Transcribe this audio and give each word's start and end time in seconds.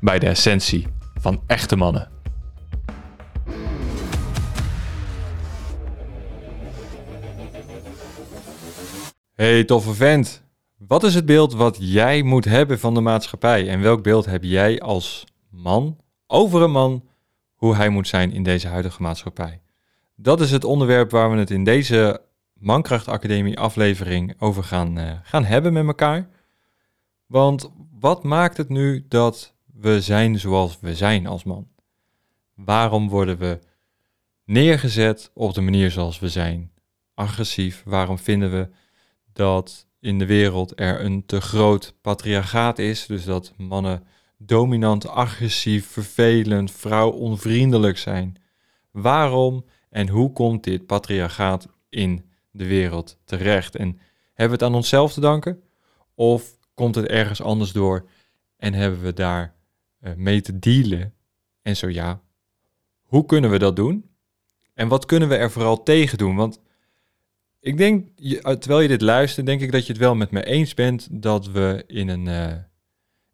bij 0.00 0.18
de 0.18 0.26
essentie 0.26 0.86
van 1.14 1.42
echte 1.46 1.76
mannen. 1.76 2.08
Hey 9.34 9.64
toffe 9.64 9.94
vent, 9.94 10.42
wat 10.78 11.04
is 11.04 11.14
het 11.14 11.26
beeld 11.26 11.54
wat 11.54 11.76
jij 11.80 12.22
moet 12.22 12.44
hebben 12.44 12.78
van 12.78 12.94
de 12.94 13.00
maatschappij 13.00 13.68
en 13.68 13.80
welk 13.80 14.02
beeld 14.02 14.26
heb 14.26 14.44
jij 14.44 14.80
als 14.80 15.24
man 15.50 15.96
over 16.26 16.62
een 16.62 16.70
man 16.70 17.08
hoe 17.54 17.74
hij 17.74 17.88
moet 17.88 18.08
zijn 18.08 18.32
in 18.32 18.42
deze 18.42 18.68
huidige 18.68 19.02
maatschappij? 19.02 19.60
Dat 20.16 20.40
is 20.40 20.50
het 20.50 20.64
onderwerp 20.64 21.10
waar 21.10 21.30
we 21.30 21.38
het 21.38 21.50
in 21.50 21.64
deze 21.64 22.20
Mankracht 22.54 23.08
Academie 23.08 23.58
aflevering 23.58 24.34
over 24.38 24.64
gaan, 24.64 24.98
uh, 24.98 25.12
gaan 25.22 25.44
hebben 25.44 25.72
met 25.72 25.86
elkaar. 25.86 26.28
Want 27.26 27.70
wat 28.00 28.24
maakt 28.24 28.56
het 28.56 28.68
nu 28.68 29.04
dat 29.08 29.54
we 29.80 30.00
zijn 30.00 30.38
zoals 30.38 30.80
we 30.80 30.94
zijn 30.94 31.26
als 31.26 31.44
man? 31.44 31.68
Waarom 32.54 33.08
worden 33.08 33.38
we 33.38 33.58
neergezet 34.44 35.30
op 35.34 35.54
de 35.54 35.60
manier 35.60 35.90
zoals 35.90 36.18
we 36.18 36.28
zijn? 36.28 36.72
Agressief, 37.14 37.82
waarom 37.84 38.18
vinden 38.18 38.50
we 38.50 38.68
dat 39.32 39.86
in 40.00 40.18
de 40.18 40.26
wereld 40.26 40.80
er 40.80 41.04
een 41.04 41.26
te 41.26 41.40
groot 41.40 41.94
patriarchaat 42.00 42.78
is, 42.78 43.06
dus 43.06 43.24
dat 43.24 43.52
mannen 43.56 44.06
dominant, 44.38 45.08
agressief, 45.08 45.86
vervelend, 45.86 46.70
vrouwonvriendelijk 46.70 47.98
zijn? 47.98 48.36
Waarom 48.90 49.64
en 49.90 50.08
hoe 50.08 50.32
komt 50.32 50.64
dit 50.64 50.86
patriarchaat 50.86 51.68
in 51.88 52.30
de 52.50 52.66
wereld 52.66 53.18
terecht? 53.24 53.76
En 53.76 54.00
hebben 54.34 54.58
we 54.58 54.64
het 54.64 54.72
aan 54.72 54.78
onszelf 54.78 55.12
te 55.12 55.20
danken? 55.20 55.62
Of 56.14 56.58
komt 56.74 56.94
het 56.94 57.06
ergens 57.06 57.42
anders 57.42 57.72
door 57.72 58.08
en 58.56 58.74
hebben 58.74 59.02
we 59.02 59.12
daar 59.12 59.58
mee 60.16 60.40
te 60.40 60.58
dealen? 60.58 61.14
En 61.62 61.76
zo 61.76 61.88
ja, 61.88 62.22
hoe 63.02 63.24
kunnen 63.24 63.50
we 63.50 63.58
dat 63.58 63.76
doen? 63.76 64.10
En 64.74 64.88
wat 64.88 65.04
kunnen 65.04 65.28
we 65.28 65.36
er 65.36 65.50
vooral 65.50 65.82
tegen 65.82 66.18
doen? 66.18 66.36
Want 66.36 66.60
ik 67.60 67.76
denk, 67.76 68.08
terwijl 68.42 68.80
je 68.80 68.88
dit 68.88 69.00
luistert, 69.00 69.46
denk 69.46 69.60
ik 69.60 69.72
dat 69.72 69.86
je 69.86 69.92
het 69.92 70.00
wel 70.00 70.14
met 70.14 70.30
me 70.30 70.44
eens 70.44 70.74
bent 70.74 71.22
dat 71.22 71.46
we 71.46 71.84
in 71.86 72.08
een, 72.08 72.26
uh, 72.26 72.56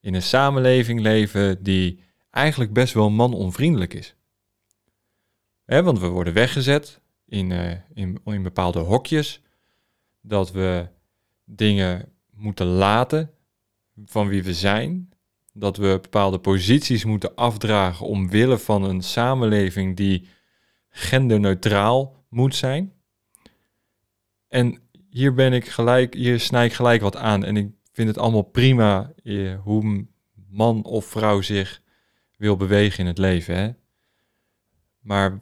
in 0.00 0.14
een 0.14 0.22
samenleving 0.22 1.00
leven 1.00 1.62
die 1.62 2.00
eigenlijk 2.30 2.72
best 2.72 2.94
wel 2.94 3.10
manonvriendelijk 3.10 3.94
is. 3.94 4.14
Hè, 5.64 5.82
want 5.82 5.98
we 5.98 6.06
worden 6.06 6.32
weggezet 6.32 7.00
in, 7.26 7.50
in, 7.94 8.20
in 8.24 8.42
bepaalde 8.42 8.78
hokjes, 8.78 9.42
dat 10.20 10.52
we 10.52 10.88
dingen 11.44 12.12
moeten 12.30 12.66
laten 12.66 13.30
van 14.04 14.28
wie 14.28 14.42
we 14.42 14.54
zijn, 14.54 15.10
dat 15.58 15.76
we 15.76 15.98
bepaalde 16.02 16.38
posities 16.38 17.04
moeten 17.04 17.34
afdragen 17.34 18.06
omwille 18.06 18.58
van 18.58 18.82
een 18.82 19.02
samenleving 19.02 19.96
die 19.96 20.28
genderneutraal 20.88 22.24
moet 22.28 22.54
zijn. 22.54 22.92
En 24.48 24.78
hier 25.10 25.34
ben 25.34 25.52
ik 25.52 25.68
gelijk, 25.68 26.14
hier 26.14 26.40
snij 26.40 26.64
ik 26.66 26.72
gelijk 26.72 27.00
wat 27.00 27.16
aan. 27.16 27.44
En 27.44 27.56
ik 27.56 27.70
vind 27.92 28.08
het 28.08 28.18
allemaal 28.18 28.42
prima 28.42 29.12
eh, 29.22 29.54
hoe 29.62 30.06
man 30.48 30.84
of 30.84 31.04
vrouw 31.04 31.40
zich 31.40 31.82
wil 32.36 32.56
bewegen 32.56 32.98
in 32.98 33.06
het 33.06 33.18
leven. 33.18 33.56
Hè? 33.56 33.70
Maar 35.00 35.40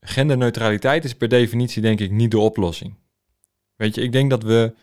genderneutraliteit 0.00 1.04
is 1.04 1.14
per 1.14 1.28
definitie 1.28 1.82
denk 1.82 2.00
ik 2.00 2.10
niet 2.10 2.30
de 2.30 2.38
oplossing. 2.38 2.94
Weet 3.76 3.94
je, 3.94 4.02
ik 4.02 4.12
denk 4.12 4.30
dat 4.30 4.42
we 4.42 4.74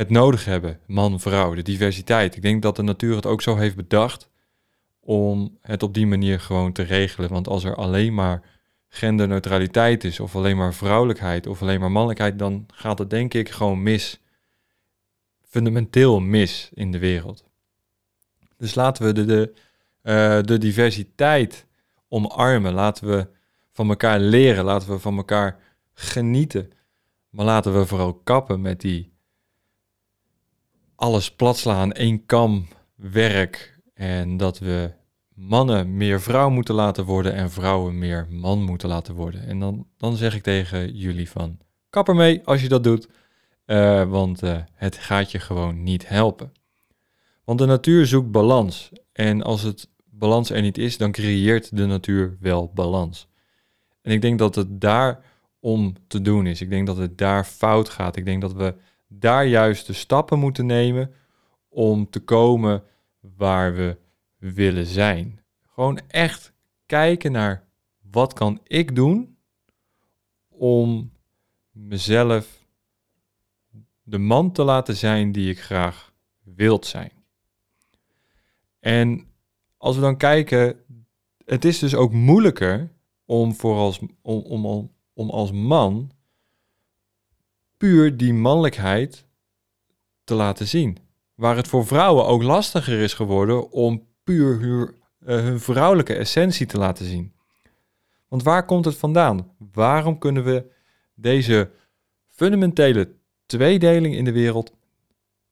het 0.00 0.10
nodig 0.10 0.44
hebben, 0.44 0.80
man, 0.86 1.20
vrouw, 1.20 1.54
de 1.54 1.62
diversiteit. 1.62 2.36
Ik 2.36 2.42
denk 2.42 2.62
dat 2.62 2.76
de 2.76 2.82
natuur 2.82 3.16
het 3.16 3.26
ook 3.26 3.42
zo 3.42 3.56
heeft 3.56 3.76
bedacht 3.76 4.30
om 5.00 5.58
het 5.60 5.82
op 5.82 5.94
die 5.94 6.06
manier 6.06 6.40
gewoon 6.40 6.72
te 6.72 6.82
regelen. 6.82 7.30
Want 7.30 7.48
als 7.48 7.64
er 7.64 7.74
alleen 7.74 8.14
maar 8.14 8.42
genderneutraliteit 8.88 10.04
is, 10.04 10.20
of 10.20 10.36
alleen 10.36 10.56
maar 10.56 10.74
vrouwelijkheid, 10.74 11.46
of 11.46 11.62
alleen 11.62 11.80
maar 11.80 11.90
mannelijkheid, 11.90 12.38
dan 12.38 12.66
gaat 12.74 12.98
het 12.98 13.10
denk 13.10 13.34
ik 13.34 13.48
gewoon 13.48 13.82
mis. 13.82 14.20
Fundamenteel 15.42 16.20
mis 16.20 16.70
in 16.74 16.92
de 16.92 16.98
wereld. 16.98 17.44
Dus 18.56 18.74
laten 18.74 19.04
we 19.04 19.12
de, 19.12 19.24
de, 19.24 19.52
uh, 20.02 20.42
de 20.42 20.58
diversiteit 20.58 21.66
omarmen. 22.08 22.72
Laten 22.72 23.08
we 23.08 23.28
van 23.72 23.88
elkaar 23.88 24.20
leren. 24.20 24.64
Laten 24.64 24.88
we 24.88 24.98
van 24.98 25.16
elkaar 25.16 25.58
genieten. 25.94 26.70
Maar 27.30 27.44
laten 27.44 27.78
we 27.78 27.86
vooral 27.86 28.14
kappen 28.14 28.60
met 28.60 28.80
die 28.80 29.10
alles 31.00 31.30
platslaan, 31.30 31.92
één 31.92 32.26
kam 32.26 32.66
werk. 32.94 33.78
En 33.94 34.36
dat 34.36 34.58
we 34.58 34.92
mannen 35.34 35.96
meer 35.96 36.20
vrouw 36.20 36.50
moeten 36.50 36.74
laten 36.74 37.04
worden 37.04 37.34
en 37.34 37.50
vrouwen 37.50 37.98
meer 37.98 38.26
man 38.30 38.62
moeten 38.62 38.88
laten 38.88 39.14
worden. 39.14 39.46
En 39.46 39.58
dan, 39.58 39.86
dan 39.96 40.16
zeg 40.16 40.34
ik 40.34 40.42
tegen 40.42 40.96
jullie 40.96 41.30
van, 41.30 41.58
kap 41.90 42.08
ermee 42.08 42.40
als 42.44 42.62
je 42.62 42.68
dat 42.68 42.84
doet, 42.84 43.08
uh, 43.66 44.10
want 44.10 44.42
uh, 44.42 44.56
het 44.74 44.96
gaat 44.96 45.30
je 45.30 45.38
gewoon 45.38 45.82
niet 45.82 46.08
helpen. 46.08 46.52
Want 47.44 47.58
de 47.58 47.66
natuur 47.66 48.06
zoekt 48.06 48.30
balans. 48.30 48.90
En 49.12 49.42
als 49.42 49.62
het 49.62 49.88
balans 50.04 50.50
er 50.50 50.62
niet 50.62 50.78
is, 50.78 50.96
dan 50.96 51.12
creëert 51.12 51.76
de 51.76 51.86
natuur 51.86 52.36
wel 52.40 52.70
balans. 52.74 53.28
En 54.02 54.12
ik 54.12 54.20
denk 54.20 54.38
dat 54.38 54.54
het 54.54 54.80
daar 54.80 55.24
om 55.60 55.94
te 56.06 56.22
doen 56.22 56.46
is. 56.46 56.60
Ik 56.60 56.70
denk 56.70 56.86
dat 56.86 56.96
het 56.96 57.18
daar 57.18 57.44
fout 57.44 57.88
gaat. 57.88 58.16
Ik 58.16 58.24
denk 58.24 58.40
dat 58.40 58.52
we 58.52 58.74
daar 59.12 59.46
juist 59.46 59.86
de 59.86 59.92
stappen 59.92 60.38
moeten 60.38 60.66
nemen 60.66 61.14
om 61.68 62.10
te 62.10 62.20
komen 62.20 62.82
waar 63.20 63.74
we 63.74 63.96
willen 64.36 64.86
zijn. 64.86 65.40
Gewoon 65.66 66.00
echt 66.08 66.52
kijken 66.86 67.32
naar 67.32 67.68
wat 68.10 68.32
kan 68.32 68.60
ik 68.64 68.94
doen 68.94 69.36
om 70.48 71.12
mezelf 71.70 72.66
de 74.02 74.18
man 74.18 74.52
te 74.52 74.62
laten 74.62 74.96
zijn 74.96 75.32
die 75.32 75.50
ik 75.50 75.60
graag 75.60 76.12
wilt 76.42 76.86
zijn. 76.86 77.12
En 78.80 79.26
als 79.76 79.94
we 79.94 80.02
dan 80.02 80.16
kijken, 80.16 80.84
het 81.44 81.64
is 81.64 81.78
dus 81.78 81.94
ook 81.94 82.12
moeilijker 82.12 82.92
om, 83.24 83.54
voor 83.54 83.76
als, 83.76 84.00
om, 84.22 84.40
om, 84.42 84.90
om 85.12 85.30
als 85.30 85.52
man 85.52 86.10
puur 87.80 88.16
die 88.16 88.34
mannelijkheid 88.34 89.26
te 90.24 90.34
laten 90.34 90.66
zien. 90.66 90.98
Waar 91.34 91.56
het 91.56 91.68
voor 91.68 91.86
vrouwen 91.86 92.26
ook 92.26 92.42
lastiger 92.42 92.98
is 92.98 93.14
geworden 93.14 93.70
om 93.70 94.06
puur 94.24 94.60
hun, 94.60 94.94
uh, 95.20 95.44
hun 95.44 95.60
vrouwelijke 95.60 96.14
essentie 96.14 96.66
te 96.66 96.78
laten 96.78 97.06
zien. 97.06 97.34
Want 98.28 98.42
waar 98.42 98.64
komt 98.64 98.84
het 98.84 98.96
vandaan? 98.96 99.54
Waarom 99.72 100.18
kunnen 100.18 100.44
we 100.44 100.70
deze 101.14 101.70
fundamentele 102.28 103.14
tweedeling 103.46 104.14
in 104.14 104.24
de 104.24 104.32
wereld 104.32 104.72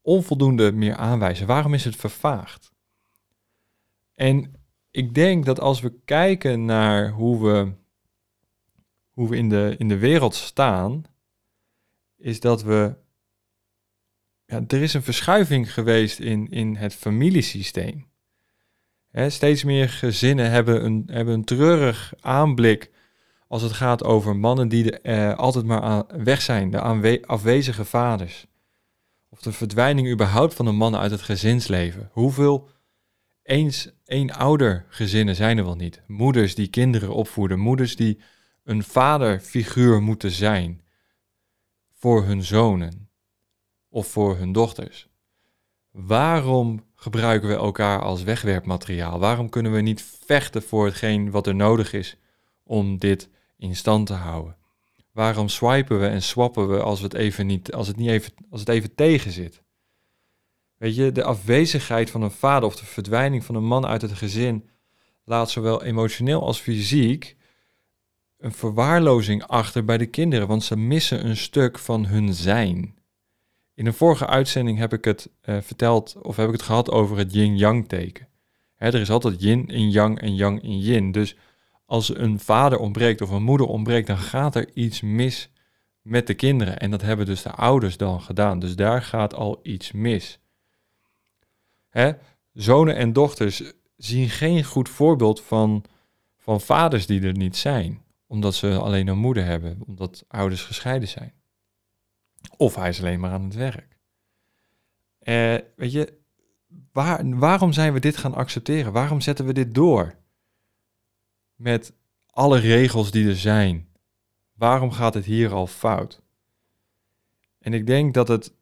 onvoldoende 0.01 0.73
meer 0.73 0.95
aanwijzen? 0.95 1.47
Waarom 1.47 1.75
is 1.75 1.85
het 1.85 1.97
vervaagd? 1.97 2.73
En 4.15 4.53
ik 4.91 5.15
denk 5.15 5.45
dat 5.45 5.61
als 5.61 5.81
we 5.81 5.93
kijken 6.05 6.65
naar 6.65 7.11
hoe 7.11 7.43
we, 7.43 7.73
hoe 9.11 9.29
we 9.29 9.37
in, 9.37 9.49
de, 9.49 9.75
in 9.79 9.89
de 9.89 9.99
wereld 9.99 10.35
staan, 10.35 11.05
is 12.19 12.41
dat 12.41 12.63
we. 12.63 12.95
Ja, 14.45 14.65
er 14.67 14.83
is 14.83 14.95
een 14.95 15.03
verschuiving 15.03 15.73
geweest 15.73 16.19
in, 16.19 16.49
in 16.49 16.77
het 16.77 16.95
familiesysteem. 16.95 18.07
Steeds 19.13 19.65
meer 19.65 19.89
gezinnen 19.89 20.51
hebben 20.51 20.85
een, 20.85 21.09
hebben 21.11 21.35
een 21.35 21.45
treurig 21.45 22.13
aanblik 22.21 22.91
als 23.49 23.63
het 23.63 23.73
gaat 23.73 24.05
over 24.05 24.37
mannen 24.37 24.69
die 24.69 24.99
er 24.99 25.31
eh, 25.31 25.39
altijd 25.39 25.65
maar 25.65 26.05
weg 26.23 26.43
zijn, 26.43 26.71
de 26.71 27.23
afwezige 27.27 27.85
vaders. 27.85 28.47
Of 29.29 29.41
de 29.41 29.53
verdwijning 29.53 30.11
überhaupt 30.11 30.55
van 30.55 30.65
de 30.65 30.73
mannen 30.73 31.01
uit 31.01 31.11
het 31.11 31.23
gezinsleven. 31.23 32.09
Hoeveel 32.13 32.69
eens 33.43 33.91
één 34.05 34.31
ouder 34.31 34.85
gezinnen 34.89 35.35
zijn 35.35 35.59
er 35.59 35.65
wel 35.65 35.77
niet? 35.77 36.03
Moeders 36.07 36.55
die 36.55 36.69
kinderen 36.69 37.15
opvoeden, 37.15 37.59
moeders 37.59 37.97
die 37.97 38.21
een 38.65 38.83
vaderfiguur 38.83 40.03
moeten 40.03 40.31
zijn 40.31 40.81
voor 41.99 42.25
hun 42.25 42.45
zonen 42.45 43.11
of 43.89 44.07
voor 44.07 44.37
hun 44.37 44.53
dochters. 44.53 45.09
Waarom 45.91 46.85
gebruiken 46.95 47.49
we 47.49 47.55
elkaar 47.55 48.03
als 48.03 48.23
wegwerpmateriaal? 48.23 49.19
Waarom 49.19 49.49
kunnen 49.49 49.73
we 49.73 49.81
niet 49.81 50.05
vechten 50.25 50.63
voor 50.63 50.85
hetgeen 50.85 51.31
wat 51.31 51.47
er 51.47 51.55
nodig 51.55 51.93
is 51.93 52.17
om 52.63 52.99
dit 52.99 53.29
in 53.57 53.77
stand 53.77 54.07
te 54.07 54.15
houden? 54.15 54.57
Waarom 55.13 55.49
swipen 55.49 56.01
we 56.01 56.07
en 56.07 56.23
swappen 56.23 56.69
we 56.69 56.83
als, 56.83 57.01
het, 57.01 57.15
even 57.15 57.47
niet, 57.47 57.73
als, 57.73 57.87
het, 57.87 57.97
niet 57.97 58.09
even, 58.09 58.33
als 58.51 58.61
het 58.61 58.69
even 58.69 58.95
tegen 58.95 59.31
zit? 59.31 59.63
Weet 60.77 60.97
je, 60.97 61.13
de 61.13 61.25
afwezigheid 61.25 62.11
van 62.11 62.23
een 62.23 62.31
vader 62.31 62.69
of 62.69 62.77
de 62.77 62.85
verdwijning 62.85 63.45
van 63.45 63.55
een 63.55 63.67
man 63.67 63.87
uit 63.87 64.03
het 64.03 64.13
gezin 64.13 64.69
laat 65.25 65.51
zowel 65.51 65.83
emotioneel 65.83 66.43
als 66.43 66.61
fysiek 66.61 67.37
een 68.39 68.53
verwaarlozing 68.53 69.47
achter 69.47 69.85
bij 69.85 69.99
de 69.99 70.07
kinderen, 70.07 70.47
want 70.47 70.65
ze 70.65 70.77
missen 70.77 71.27
een 71.27 71.37
stuk 71.37 71.79
van 71.79 72.07
hun 72.07 72.35
zijn. 72.35 72.97
In 73.75 73.87
een 73.87 73.95
vorige 73.95 74.27
uitzending 74.27 74.79
heb 74.79 74.93
ik 74.93 75.05
het 75.05 75.31
uh, 75.45 75.57
verteld, 75.61 76.17
of 76.23 76.37
heb 76.37 76.47
ik 76.47 76.53
het 76.53 76.63
gehad 76.63 76.91
over 76.91 77.17
het 77.17 77.33
yin-yang 77.33 77.89
teken. 77.89 78.29
Hè, 78.75 78.87
er 78.87 79.01
is 79.01 79.11
altijd 79.11 79.43
yin 79.43 79.67
in 79.67 79.91
yang 79.91 80.21
en 80.21 80.35
yang 80.35 80.63
in 80.63 80.79
yin. 80.79 81.13
Dus 81.13 81.37
als 81.87 82.17
een 82.17 82.41
vader 82.41 82.79
ontbreekt 82.79 83.21
of 83.21 83.31
een 83.31 83.43
moeder 83.43 83.67
ontbreekt, 83.67 84.07
dan 84.07 84.19
gaat 84.19 84.55
er 84.55 84.71
iets 84.75 85.01
mis 85.01 85.51
met 86.03 86.27
de 86.27 86.35
kinderen. 86.35 86.79
En 86.79 86.91
dat 86.91 87.03
hebben 87.03 87.27
dus 87.27 87.43
de 87.43 87.51
ouders 87.51 87.97
dan 87.97 88.21
gedaan. 88.21 88.59
Dus 88.59 88.77
daar 88.77 89.03
gaat 89.03 89.35
al 89.35 89.61
iets 89.63 89.93
mis. 89.93 90.39
Hè? 91.89 92.13
Zonen 92.53 92.97
en 92.97 93.13
dochters 93.13 93.73
zien 93.97 94.29
geen 94.29 94.65
goed 94.65 94.89
voorbeeld 94.89 95.43
van, 95.43 95.85
van 96.37 96.61
vaders 96.61 97.07
die 97.07 97.23
er 97.23 97.37
niet 97.37 97.57
zijn. 97.57 98.03
Omdat 98.29 98.55
ze 98.55 98.79
alleen 98.79 99.09
een 99.09 99.19
moeder 99.19 99.45
hebben, 99.45 99.79
omdat 99.87 100.25
ouders 100.29 100.63
gescheiden 100.63 101.09
zijn. 101.09 101.33
Of 102.57 102.75
hij 102.75 102.89
is 102.89 102.99
alleen 102.99 103.21
maar 103.21 103.31
aan 103.31 103.45
het 103.45 103.55
werk. 103.55 103.99
Eh, 105.19 105.57
weet 105.77 105.93
je, 105.93 106.19
waar, 106.93 107.39
waarom 107.39 107.73
zijn 107.73 107.93
we 107.93 108.01
dit 108.01 108.17
gaan 108.17 108.35
accepteren? 108.35 108.93
Waarom 108.93 109.21
zetten 109.21 109.47
we 109.47 109.53
dit 109.53 109.75
door? 109.75 110.15
Met 111.55 111.93
alle 112.31 112.59
regels 112.59 113.11
die 113.11 113.29
er 113.29 113.37
zijn. 113.37 113.89
Waarom 114.53 114.91
gaat 114.91 115.15
het 115.15 115.25
hier 115.25 115.53
al 115.53 115.67
fout? 115.67 116.23
En 117.59 117.75
ik 117.75 117.87
denk 117.87 118.15
dat 118.15 118.29
het 118.29 118.55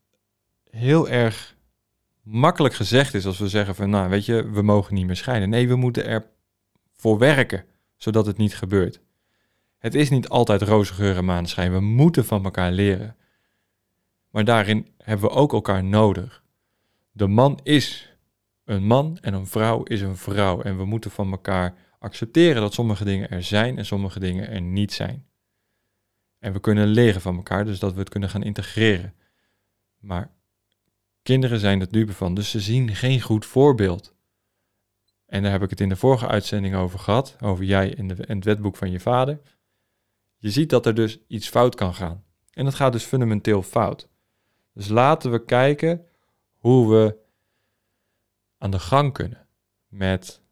heel 0.70 1.08
erg 1.08 1.56
makkelijk 2.22 2.74
gezegd 2.74 3.14
is 3.14 3.26
als 3.26 3.38
we 3.38 3.48
zeggen 3.48 3.74
van, 3.74 3.90
nou 3.90 4.10
weet 4.10 4.24
je, 4.24 4.50
we 4.50 4.62
mogen 4.62 4.94
niet 4.94 5.06
meer 5.06 5.16
scheiden. 5.16 5.48
Nee, 5.48 5.68
we 5.68 5.76
moeten 5.76 6.06
ervoor 6.06 7.18
werken, 7.18 7.64
zodat 7.96 8.26
het 8.26 8.36
niet 8.36 8.56
gebeurt. 8.56 9.00
Het 9.86 9.94
is 9.94 10.10
niet 10.10 10.28
altijd 10.28 10.62
roze 10.62 10.94
geur 10.94 11.16
en 11.16 11.24
maneschijn. 11.24 11.72
We 11.72 11.80
moeten 11.80 12.24
van 12.24 12.44
elkaar 12.44 12.72
leren. 12.72 13.16
Maar 14.30 14.44
daarin 14.44 14.86
hebben 14.98 15.28
we 15.28 15.34
ook 15.34 15.52
elkaar 15.52 15.84
nodig. 15.84 16.42
De 17.12 17.26
man 17.26 17.60
is 17.62 18.16
een 18.64 18.86
man 18.86 19.18
en 19.20 19.34
een 19.34 19.46
vrouw 19.46 19.82
is 19.82 20.00
een 20.00 20.16
vrouw. 20.16 20.62
En 20.62 20.76
we 20.76 20.84
moeten 20.84 21.10
van 21.10 21.30
elkaar 21.30 21.74
accepteren 21.98 22.62
dat 22.62 22.74
sommige 22.74 23.04
dingen 23.04 23.30
er 23.30 23.42
zijn 23.42 23.78
en 23.78 23.86
sommige 23.86 24.20
dingen 24.20 24.48
er 24.48 24.60
niet 24.60 24.92
zijn. 24.92 25.26
En 26.38 26.52
we 26.52 26.60
kunnen 26.60 26.86
leren 26.86 27.20
van 27.20 27.36
elkaar, 27.36 27.64
dus 27.64 27.78
dat 27.78 27.92
we 27.92 27.98
het 27.98 28.08
kunnen 28.08 28.30
gaan 28.30 28.42
integreren. 28.42 29.14
Maar 29.98 30.30
kinderen 31.22 31.58
zijn 31.58 31.80
het 31.80 31.92
dupe 31.92 32.12
van, 32.12 32.34
dus 32.34 32.50
ze 32.50 32.60
zien 32.60 32.94
geen 32.94 33.20
goed 33.20 33.46
voorbeeld. 33.46 34.14
En 35.26 35.42
daar 35.42 35.52
heb 35.52 35.62
ik 35.62 35.70
het 35.70 35.80
in 35.80 35.88
de 35.88 35.96
vorige 35.96 36.26
uitzending 36.26 36.74
over 36.74 36.98
gehad, 36.98 37.36
over 37.40 37.64
jij 37.64 37.88
in, 37.88 38.08
de, 38.08 38.14
in 38.26 38.36
het 38.36 38.44
wetboek 38.44 38.76
van 38.76 38.90
je 38.90 39.00
vader. 39.00 39.40
Je 40.36 40.50
ziet 40.50 40.70
dat 40.70 40.86
er 40.86 40.94
dus 40.94 41.18
iets 41.26 41.48
fout 41.48 41.74
kan 41.74 41.94
gaan. 41.94 42.24
En 42.50 42.64
dat 42.64 42.74
gaat 42.74 42.92
dus 42.92 43.04
fundamenteel 43.04 43.62
fout. 43.62 44.08
Dus 44.72 44.88
laten 44.88 45.30
we 45.30 45.44
kijken 45.44 46.06
hoe 46.58 46.90
we 46.90 47.16
aan 48.58 48.70
de 48.70 48.78
gang 48.78 49.12
kunnen 49.12 49.46
met 49.88 50.42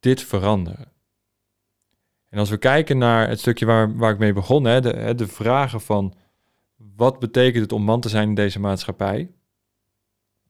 dit 0.00 0.22
veranderen. 0.22 0.92
En 2.28 2.38
als 2.38 2.50
we 2.50 2.56
kijken 2.56 2.98
naar 2.98 3.28
het 3.28 3.40
stukje 3.40 3.66
waar, 3.66 3.96
waar 3.96 4.12
ik 4.12 4.18
mee 4.18 4.32
begon, 4.32 4.64
hè, 4.64 4.80
de, 5.14 5.26
vragen 5.26 5.80
van 5.80 6.14
wat 6.76 7.18
betekent 7.18 7.62
het 7.62 7.72
om 7.72 7.82
man 7.82 8.00
te 8.00 8.08
zijn 8.08 8.28
in 8.28 8.34
deze 8.34 8.60
maatschappij? 8.60 9.30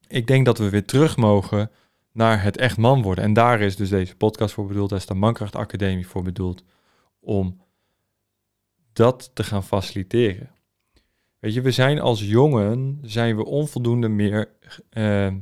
Ik 0.08 0.26
denk 0.26 0.44
dat 0.44 0.58
we 0.58 0.69
weer 0.69 0.85
terug 0.85 1.17
mogen 1.17 1.70
naar 2.12 2.43
het 2.43 2.56
echt 2.56 2.76
man 2.76 3.02
worden. 3.02 3.25
En 3.25 3.32
daar 3.32 3.61
is 3.61 3.76
dus 3.76 3.88
deze 3.88 4.17
podcast 4.17 4.55
voor 4.55 4.67
bedoeld, 4.67 4.91
daar 4.91 4.99
is 4.99 5.06
de 5.06 5.14
Mankracht 5.14 5.56
Academie 5.56 6.06
voor 6.06 6.23
bedoeld, 6.23 6.64
om 7.20 7.61
dat 8.94 9.31
te 9.35 9.44
gaan 9.44 9.64
faciliteren. 9.64 10.50
Weet 11.38 11.55
je, 11.55 11.61
we 11.61 11.70
zijn 11.70 12.00
als 12.00 12.29
jongen, 12.29 12.99
zijn 13.02 13.37
we 13.37 13.44
onvoldoende 13.44 14.08
meer 14.08 14.50
uh, 14.93 15.32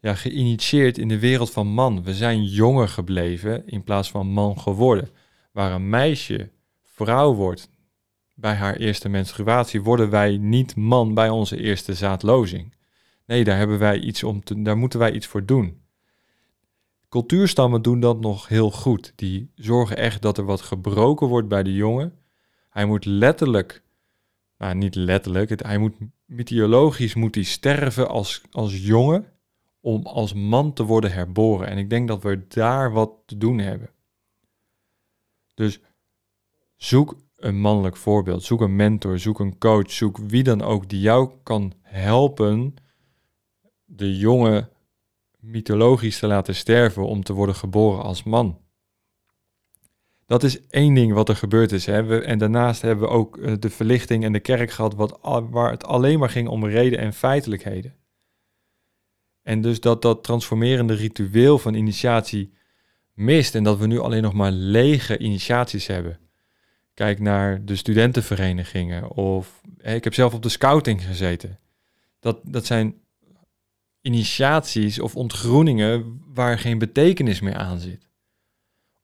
ja, 0.00 0.14
geïnitieerd 0.14 0.98
in 0.98 1.08
de 1.08 1.18
wereld 1.18 1.50
van 1.50 1.66
man. 1.66 2.02
We 2.02 2.14
zijn 2.14 2.44
jonger 2.44 2.88
gebleven 2.88 3.66
in 3.66 3.84
plaats 3.84 4.10
van 4.10 4.26
man 4.26 4.58
geworden. 4.58 5.10
Waar 5.52 5.72
een 5.72 5.88
meisje 5.88 6.50
vrouw 6.82 7.34
wordt 7.34 7.70
bij 8.34 8.54
haar 8.54 8.76
eerste 8.76 9.08
menstruatie, 9.08 9.82
worden 9.82 10.10
wij 10.10 10.36
niet 10.36 10.76
man 10.76 11.14
bij 11.14 11.28
onze 11.28 11.56
eerste 11.56 11.94
zaadlozing. 11.94 12.74
Nee, 13.26 13.44
daar, 13.44 13.56
hebben 13.56 13.78
wij 13.78 13.98
iets 13.98 14.22
om 14.22 14.44
te, 14.44 14.62
daar 14.62 14.76
moeten 14.76 14.98
wij 14.98 15.12
iets 15.12 15.26
voor 15.26 15.44
doen. 15.44 15.80
Cultuurstammen 17.08 17.82
doen 17.82 18.00
dat 18.00 18.20
nog 18.20 18.48
heel 18.48 18.70
goed. 18.70 19.12
Die 19.16 19.50
zorgen 19.54 19.96
echt 19.96 20.22
dat 20.22 20.38
er 20.38 20.44
wat 20.44 20.60
gebroken 20.60 21.26
wordt 21.26 21.48
bij 21.48 21.62
de 21.62 21.74
jongen. 21.74 22.19
Hij 22.70 22.86
moet 22.86 23.04
letterlijk 23.04 23.82
nou 24.60 24.74
niet 24.74 24.94
letterlijk, 24.94 25.62
hij 25.62 25.78
moet 25.78 25.94
mythologisch 26.24 27.14
moet 27.14 27.34
hij 27.34 27.44
sterven 27.44 28.08
als, 28.08 28.42
als 28.50 28.84
jongen 28.86 29.26
om 29.80 30.06
als 30.06 30.32
man 30.32 30.72
te 30.72 30.84
worden 30.84 31.12
herboren. 31.12 31.66
En 31.68 31.78
ik 31.78 31.90
denk 31.90 32.08
dat 32.08 32.22
we 32.22 32.46
daar 32.48 32.92
wat 32.92 33.12
te 33.26 33.36
doen 33.36 33.58
hebben. 33.58 33.90
Dus 35.54 35.80
zoek 36.76 37.16
een 37.36 37.60
mannelijk 37.60 37.96
voorbeeld, 37.96 38.42
zoek 38.42 38.60
een 38.60 38.76
mentor, 38.76 39.18
zoek 39.18 39.40
een 39.40 39.58
coach, 39.58 39.90
zoek 39.90 40.18
wie 40.18 40.42
dan 40.42 40.62
ook 40.62 40.88
die 40.88 41.00
jou 41.00 41.30
kan 41.42 41.72
helpen 41.82 42.74
de 43.84 44.16
jongen 44.16 44.68
mythologisch 45.38 46.18
te 46.18 46.26
laten 46.26 46.54
sterven 46.54 47.06
om 47.06 47.22
te 47.22 47.32
worden 47.32 47.54
geboren 47.54 48.02
als 48.02 48.22
man. 48.22 48.58
Dat 50.30 50.42
is 50.42 50.60
één 50.68 50.94
ding 50.94 51.12
wat 51.12 51.28
er 51.28 51.36
gebeurd 51.36 51.72
is. 51.72 51.86
Hè. 51.86 52.04
We, 52.04 52.20
en 52.20 52.38
daarnaast 52.38 52.82
hebben 52.82 53.08
we 53.08 53.14
ook 53.14 53.38
eh, 53.38 53.52
de 53.58 53.70
verlichting 53.70 54.24
en 54.24 54.32
de 54.32 54.40
kerk 54.40 54.70
gehad, 54.70 54.94
wat, 54.94 55.18
waar 55.50 55.70
het 55.70 55.84
alleen 55.84 56.18
maar 56.18 56.30
ging 56.30 56.48
om 56.48 56.66
reden 56.66 56.98
en 56.98 57.12
feitelijkheden. 57.12 57.94
En 59.42 59.60
dus 59.60 59.80
dat 59.80 60.02
dat 60.02 60.24
transformerende 60.24 60.94
ritueel 60.94 61.58
van 61.58 61.74
initiatie 61.74 62.52
mist 63.14 63.54
en 63.54 63.62
dat 63.62 63.78
we 63.78 63.86
nu 63.86 63.98
alleen 63.98 64.22
nog 64.22 64.32
maar 64.32 64.50
lege 64.50 65.18
initiaties 65.18 65.86
hebben. 65.86 66.18
Kijk 66.94 67.20
naar 67.20 67.64
de 67.64 67.76
studentenverenigingen 67.76 69.10
of 69.10 69.60
ik 69.78 70.04
heb 70.04 70.14
zelf 70.14 70.34
op 70.34 70.42
de 70.42 70.48
scouting 70.48 71.04
gezeten. 71.04 71.58
Dat, 72.20 72.40
dat 72.42 72.66
zijn 72.66 72.94
initiaties 74.00 75.00
of 75.00 75.16
ontgroeningen 75.16 76.22
waar 76.26 76.58
geen 76.58 76.78
betekenis 76.78 77.40
meer 77.40 77.56
aan 77.56 77.78
zit. 77.78 78.09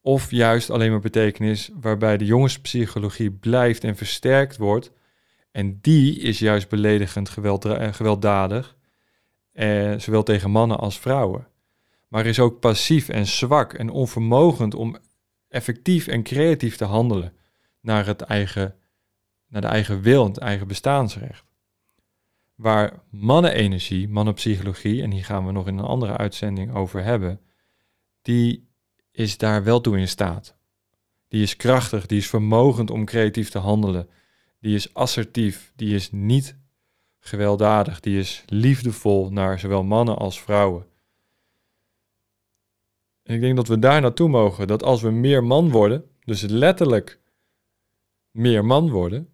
Of 0.07 0.31
juist 0.31 0.69
alleen 0.69 0.91
maar 0.91 0.99
betekenis 0.99 1.69
waarbij 1.79 2.17
de 2.17 2.25
jongenspsychologie 2.25 3.31
blijft 3.31 3.83
en 3.83 3.95
versterkt 3.95 4.57
wordt. 4.57 4.91
En 5.51 5.79
die 5.81 6.19
is 6.19 6.39
juist 6.39 6.69
beledigend 6.69 7.29
eh, 7.37 7.93
gewelddadig, 7.93 8.77
eh, 9.51 9.93
zowel 9.97 10.23
tegen 10.23 10.51
mannen 10.51 10.77
als 10.77 10.99
vrouwen. 10.99 11.47
Maar 12.07 12.25
is 12.25 12.39
ook 12.39 12.59
passief 12.59 13.09
en 13.09 13.25
zwak 13.25 13.73
en 13.73 13.89
onvermogend 13.89 14.75
om 14.75 14.97
effectief 15.49 16.07
en 16.07 16.23
creatief 16.23 16.75
te 16.75 16.85
handelen 16.85 17.33
naar, 17.81 18.05
het 18.05 18.21
eigen, 18.21 18.75
naar 19.47 19.61
de 19.61 19.67
eigen 19.67 20.01
wil 20.01 20.23
en 20.23 20.29
het 20.29 20.37
eigen 20.37 20.67
bestaansrecht. 20.67 21.45
Waar 22.55 23.03
mannenenergie, 23.09 24.09
mannenpsychologie, 24.09 25.01
en 25.01 25.11
hier 25.11 25.25
gaan 25.25 25.45
we 25.45 25.51
nog 25.51 25.67
in 25.67 25.77
een 25.77 25.85
andere 25.85 26.17
uitzending 26.17 26.75
over 26.75 27.03
hebben, 27.03 27.39
die 28.21 28.66
is 29.17 29.37
daar 29.37 29.63
wel 29.63 29.81
toe 29.81 29.97
in 29.97 30.07
staat. 30.07 30.55
Die 31.27 31.41
is 31.41 31.55
krachtig, 31.55 32.05
die 32.05 32.17
is 32.17 32.27
vermogend 32.27 32.89
om 32.91 33.05
creatief 33.05 33.49
te 33.49 33.57
handelen. 33.57 34.09
Die 34.59 34.75
is 34.75 34.93
assertief, 34.93 35.71
die 35.75 35.95
is 35.95 36.11
niet 36.11 36.57
gewelddadig, 37.19 37.99
die 37.99 38.19
is 38.19 38.43
liefdevol 38.45 39.31
naar 39.31 39.59
zowel 39.59 39.83
mannen 39.83 40.17
als 40.17 40.41
vrouwen. 40.41 40.85
En 43.23 43.35
ik 43.35 43.41
denk 43.41 43.55
dat 43.55 43.67
we 43.67 43.79
daar 43.79 44.01
naartoe 44.01 44.29
mogen. 44.29 44.67
Dat 44.67 44.83
als 44.83 45.01
we 45.01 45.09
meer 45.11 45.43
man 45.43 45.71
worden, 45.71 46.05
dus 46.23 46.41
letterlijk 46.41 47.19
meer 48.31 48.65
man 48.65 48.89
worden, 48.89 49.29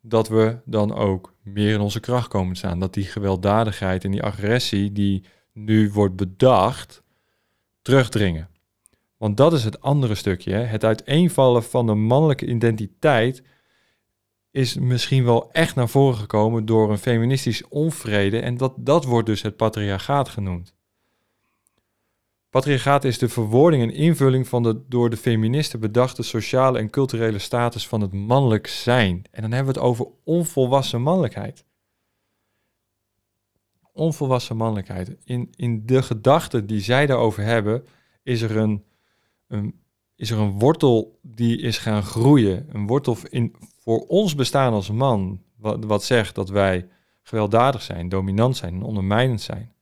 dat 0.00 0.28
we 0.28 0.58
dan 0.64 0.94
ook 0.94 1.34
meer 1.42 1.74
in 1.74 1.80
onze 1.80 2.00
kracht 2.00 2.28
komen 2.28 2.56
staan. 2.56 2.80
Dat 2.80 2.94
die 2.94 3.04
gewelddadigheid 3.04 4.04
en 4.04 4.10
die 4.10 4.22
agressie 4.22 4.92
die 4.92 5.24
nu 5.52 5.90
wordt 5.90 6.16
bedacht, 6.16 7.02
terugdringen. 7.82 8.54
Want 9.16 9.36
dat 9.36 9.52
is 9.52 9.64
het 9.64 9.80
andere 9.80 10.14
stukje. 10.14 10.52
Hè? 10.52 10.62
Het 10.62 10.84
uiteenvallen 10.84 11.62
van 11.62 11.86
de 11.86 11.94
mannelijke 11.94 12.46
identiteit 12.46 13.42
is 14.50 14.74
misschien 14.74 15.24
wel 15.24 15.52
echt 15.52 15.74
naar 15.74 15.88
voren 15.88 16.18
gekomen 16.18 16.66
door 16.66 16.90
een 16.90 16.98
feministisch 16.98 17.68
onvrede. 17.68 18.40
En 18.40 18.56
dat, 18.56 18.72
dat 18.76 19.04
wordt 19.04 19.26
dus 19.26 19.42
het 19.42 19.56
patriarchaat 19.56 20.28
genoemd. 20.28 20.74
Patriarchaat 22.50 23.04
is 23.04 23.18
de 23.18 23.28
verwoording 23.28 23.82
en 23.82 23.94
invulling 23.94 24.48
van 24.48 24.62
de 24.62 24.82
door 24.88 25.10
de 25.10 25.16
feministen 25.16 25.80
bedachte 25.80 26.22
sociale 26.22 26.78
en 26.78 26.90
culturele 26.90 27.38
status 27.38 27.88
van 27.88 28.00
het 28.00 28.12
mannelijk 28.12 28.66
zijn. 28.66 29.24
En 29.30 29.42
dan 29.42 29.52
hebben 29.52 29.74
we 29.74 29.80
het 29.80 29.88
over 29.88 30.06
onvolwassen 30.24 31.02
mannelijkheid. 31.02 31.64
Onvolwassen 33.92 34.56
mannelijkheid. 34.56 35.16
In, 35.24 35.48
in 35.56 35.86
de 35.86 36.02
gedachten 36.02 36.66
die 36.66 36.80
zij 36.80 37.06
daarover 37.06 37.42
hebben, 37.42 37.86
is 38.22 38.42
er 38.42 38.56
een, 38.56 38.84
is 40.16 40.30
er 40.30 40.38
een 40.38 40.58
wortel 40.58 41.18
die 41.22 41.60
is 41.60 41.78
gaan 41.78 42.02
groeien. 42.02 42.66
Een 42.72 42.86
wortel 42.86 43.16
in, 43.28 43.54
voor 43.78 44.06
ons 44.06 44.34
bestaan 44.34 44.72
als 44.72 44.90
man, 44.90 45.42
wat, 45.56 46.04
zegt 46.04 46.34
dat 46.34 46.48
wij 46.48 46.88
gewelddadig 47.22 47.82
zijn, 47.82 48.08
dominant 48.08 48.56
zijn 48.56 48.74
en 48.74 48.82
ondermijnend 48.82 49.40
zijn. 49.40 49.72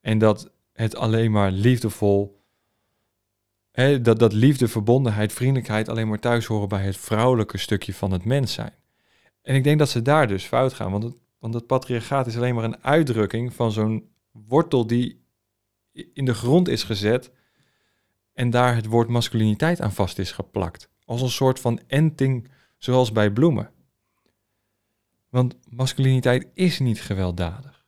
En 0.00 0.18
dat 0.18 0.50
het 0.72 0.96
alleen 0.96 1.30
maar 1.30 1.50
liefdevol, 1.50 2.42
hè, 3.70 4.00
dat, 4.00 4.18
dat 4.18 4.32
liefde, 4.32 4.68
verbondenheid, 4.68 5.32
vriendelijkheid 5.32 5.88
alleen 5.88 6.08
maar 6.08 6.20
thuis 6.20 6.46
horen 6.46 6.68
bij 6.68 6.84
het 6.84 6.96
vrouwelijke 6.96 7.58
stukje 7.58 7.94
van 7.94 8.10
het 8.10 8.24
mens 8.24 8.52
zijn. 8.52 8.72
En 9.42 9.54
ik 9.54 9.64
denk 9.64 9.78
dat 9.78 9.88
ze 9.88 10.02
daar 10.02 10.28
dus 10.28 10.44
fout 10.44 10.74
gaan, 10.74 10.90
want 10.90 11.02
het, 11.02 11.16
want 11.38 11.54
het 11.54 11.66
patriarchaat 11.66 12.26
is 12.26 12.36
alleen 12.36 12.54
maar 12.54 12.64
een 12.64 12.84
uitdrukking 12.84 13.54
van 13.54 13.72
zo'n 13.72 14.08
wortel 14.30 14.86
die 14.86 15.24
in 16.12 16.24
de 16.24 16.34
grond 16.34 16.68
is 16.68 16.82
gezet 16.82 17.32
en 18.38 18.50
daar 18.50 18.74
het 18.74 18.86
woord 18.86 19.08
masculiniteit 19.08 19.80
aan 19.80 19.92
vast 19.92 20.18
is 20.18 20.32
geplakt. 20.32 20.90
Als 21.04 21.22
een 21.22 21.30
soort 21.30 21.60
van 21.60 21.80
enting, 21.86 22.48
zoals 22.76 23.12
bij 23.12 23.32
bloemen. 23.32 23.70
Want 25.28 25.56
masculiniteit 25.68 26.48
is 26.54 26.78
niet 26.78 27.02
gewelddadig. 27.02 27.86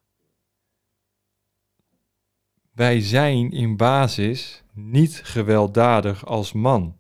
Wij 2.73 3.01
zijn 3.01 3.51
in 3.51 3.77
basis 3.77 4.63
niet 4.73 5.21
gewelddadig 5.25 6.27
als 6.27 6.53
man. 6.53 6.99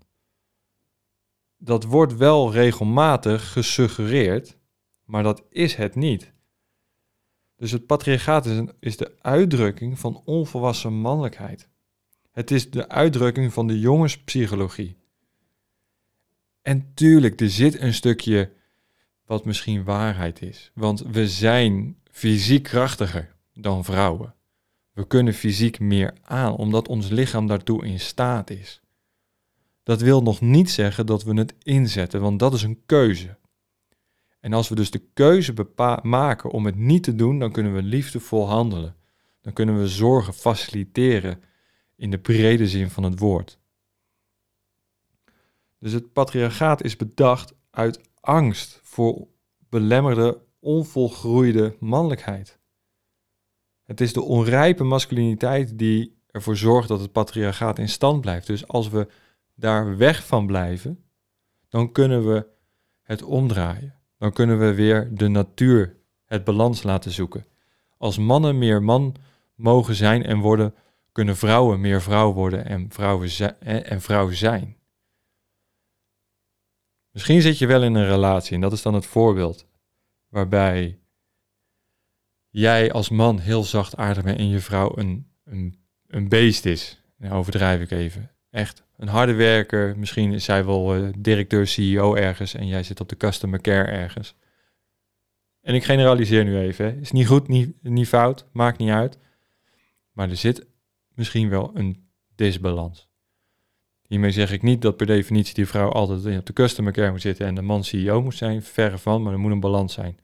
Dat 1.57 1.85
wordt 1.85 2.17
wel 2.17 2.53
regelmatig 2.53 3.53
gesuggereerd, 3.53 4.59
maar 5.05 5.23
dat 5.23 5.43
is 5.49 5.75
het 5.75 5.95
niet. 5.95 6.33
Dus 7.57 7.71
het 7.71 7.87
patriarchaat 7.87 8.47
is, 8.47 8.63
is 8.81 8.97
de 8.97 9.19
uitdrukking 9.21 9.99
van 9.99 10.23
onvolwassen 10.25 10.93
mannelijkheid. 10.93 11.69
Het 12.31 12.51
is 12.51 12.71
de 12.71 12.89
uitdrukking 12.89 13.53
van 13.53 13.67
de 13.67 13.81
jongenspsychologie. 13.81 14.97
En 16.63 16.91
tuurlijk, 16.95 17.41
er 17.41 17.51
zit 17.51 17.81
een 17.81 17.95
stukje 17.95 18.53
wat 19.27 19.45
misschien 19.45 19.85
waarheid 19.85 20.43
is. 20.43 20.71
Want 20.75 21.01
we 21.01 21.29
zijn 21.29 21.97
fysiek 22.11 22.63
krachtiger 22.63 23.35
dan 23.55 23.85
vrouwen. 23.85 24.35
We 24.93 25.07
kunnen 25.07 25.35
fysiek 25.35 25.81
meer 25.81 26.15
aan, 26.23 26.57
omdat 26.57 26.89
ons 26.89 27.09
lichaam 27.09 27.47
daartoe 27.47 27.87
in 27.87 28.01
staat 28.01 28.51
is. 28.51 28.81
Dat 29.83 30.01
wil 30.01 30.23
nog 30.23 30.41
niet 30.41 30.71
zeggen 30.71 31.07
dat 31.07 31.25
we 31.25 31.35
het 31.35 31.55
inzetten, 31.63 32.21
want 32.21 32.39
dat 32.39 32.55
is 32.55 32.63
een 32.63 32.83
keuze. 32.87 33.39
En 34.41 34.53
als 34.53 34.69
we 34.69 34.75
dus 34.75 34.91
de 34.91 35.03
keuze 35.15 35.55
maken 36.03 36.51
om 36.51 36.67
het 36.67 36.77
niet 36.77 37.03
te 37.03 37.15
doen, 37.15 37.39
dan 37.39 37.53
kunnen 37.53 37.75
we 37.75 37.83
liefdevol 37.83 38.49
handelen. 38.49 38.97
Dan 39.41 39.53
kunnen 39.53 39.79
we 39.81 39.89
zorgen 39.89 40.35
faciliteren 40.35 41.43
in 42.01 42.11
de 42.11 42.19
brede 42.19 42.69
zin 42.69 42.91
van 42.91 43.03
het 43.03 43.19
woord. 43.19 43.59
Dus 45.79 45.93
het 45.93 46.13
patriarchaat 46.13 46.83
is 46.83 46.97
bedacht 46.97 47.55
uit 47.71 48.01
angst 48.21 48.81
voor 48.83 49.29
belemmerde, 49.69 50.41
onvolgroeide 50.59 51.77
mannelijkheid. 51.81 52.59
Het 53.85 54.01
is 54.01 54.13
de 54.13 54.23
onrijpe 54.23 54.85
masculiniteit 54.85 55.79
die 55.79 56.23
ervoor 56.27 56.57
zorgt 56.57 56.89
dat 56.89 57.01
het 57.01 57.13
patriarchaat 57.13 57.79
in 57.79 57.89
stand 57.89 58.21
blijft. 58.21 58.47
Dus 58.47 58.67
als 58.67 58.89
we 58.89 59.09
daar 59.55 59.97
weg 59.97 60.27
van 60.27 60.47
blijven, 60.47 61.05
dan 61.69 61.93
kunnen 61.93 62.33
we 62.33 62.47
het 63.03 63.23
omdraaien. 63.23 63.95
Dan 64.19 64.33
kunnen 64.33 64.59
we 64.59 64.75
weer 64.75 65.15
de 65.15 65.29
natuur, 65.29 65.97
het 66.25 66.45
balans 66.45 66.83
laten 66.83 67.11
zoeken. 67.11 67.47
Als 67.97 68.19
mannen 68.19 68.59
meer 68.59 68.83
man 68.83 69.15
mogen 69.55 69.95
zijn 69.95 70.25
en 70.25 70.39
worden, 70.39 70.75
kunnen 71.13 71.37
vrouwen 71.37 71.81
meer 71.81 72.03
vrouw 72.03 72.33
worden 72.33 72.65
en, 72.65 72.87
vrouwen 72.91 73.31
en 73.61 74.01
vrouw 74.01 74.31
zijn. 74.31 74.77
Misschien 77.11 77.43
zit 77.43 77.59
je 77.59 77.67
wel 77.67 77.83
in 77.83 77.95
een 77.95 78.07
relatie 78.07 78.55
en 78.55 78.61
dat 78.61 78.73
is 78.73 78.83
dan 78.83 78.95
het 78.95 79.07
voorbeeld 79.07 79.67
waarbij 80.29 80.99
jij 82.49 82.93
als 82.93 83.09
man 83.09 83.39
heel 83.39 83.65
zachtaardig 83.65 84.25
bent 84.25 84.39
en 84.39 84.49
je 84.49 84.59
vrouw 84.59 84.93
een, 84.97 85.27
een, 85.45 85.79
een 86.07 86.29
beest 86.29 86.65
is. 86.65 87.03
Nou, 87.17 87.35
overdrijf 87.35 87.81
ik 87.81 87.91
even. 87.91 88.31
Echt 88.51 88.83
een 88.97 89.09
harde 89.09 89.35
werker. 89.35 89.99
Misschien 89.99 90.33
is 90.33 90.45
zij 90.45 90.65
wel 90.65 90.97
uh, 90.97 91.09
directeur, 91.19 91.67
CEO 91.67 92.15
ergens 92.15 92.55
en 92.55 92.67
jij 92.67 92.83
zit 92.83 93.01
op 93.01 93.09
de 93.09 93.17
customer 93.17 93.61
care 93.61 93.91
ergens. 93.91 94.35
En 95.61 95.75
ik 95.75 95.85
generaliseer 95.85 96.45
nu 96.45 96.59
even. 96.59 97.01
Is 97.01 97.11
niet 97.11 97.27
goed, 97.27 97.49
niet, 97.49 97.83
niet 97.83 98.09
fout, 98.09 98.47
maakt 98.53 98.79
niet 98.79 98.91
uit. 98.91 99.19
Maar 100.13 100.31
er 100.31 100.37
zit 100.37 100.67
misschien 101.21 101.49
wel 101.49 101.71
een 101.75 102.09
disbalans. 102.35 103.09
Hiermee 104.07 104.31
zeg 104.31 104.53
ik 104.53 104.63
niet 104.63 104.83
dat 104.83 104.97
per 104.97 105.07
definitie 105.07 105.55
die 105.55 105.67
vrouw 105.67 105.91
altijd 105.91 106.39
op 106.39 106.47
de 106.47 106.53
customer 106.53 106.93
care 106.93 107.11
moet 107.11 107.21
zitten 107.21 107.47
en 107.47 107.55
de 107.55 107.63
man 107.63 107.85
CEO 107.85 108.23
moet 108.23 108.35
zijn. 108.35 108.63
Verre 108.63 108.99
van, 108.99 109.23
maar 109.23 109.33
er 109.33 109.39
moet 109.39 109.51
een 109.51 109.61
balans 109.61 109.93
zijn. 109.93 110.19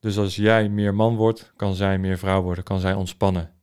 Dus 0.00 0.18
als 0.18 0.36
jij 0.36 0.68
meer 0.68 0.94
man 0.94 1.16
wordt, 1.16 1.52
kan 1.56 1.74
zij 1.74 1.98
meer 1.98 2.18
vrouw 2.18 2.42
worden, 2.42 2.64
kan 2.64 2.80
zij 2.80 2.94
ontspannen. 2.94 3.54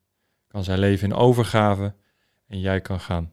Kan 0.48 0.64
zij 0.64 0.78
leven 0.78 1.10
in 1.10 1.16
overgave 1.16 1.96
en 2.48 2.60
jij 2.60 2.82
kan 2.82 3.00
gaan. 3.00 3.32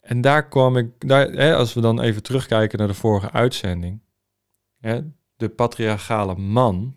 En 0.00 0.20
daar 0.20 0.48
kwam 0.48 0.76
ik, 0.76 1.08
daar, 1.08 1.30
hè, 1.30 1.54
als 1.54 1.74
we 1.74 1.80
dan 1.80 2.00
even 2.00 2.22
terugkijken 2.22 2.78
naar 2.78 2.88
de 2.88 2.94
vorige 2.94 3.30
uitzending. 3.30 4.02
Hè, 4.78 5.00
de 5.36 5.48
patriarchale 5.48 6.36
man, 6.36 6.96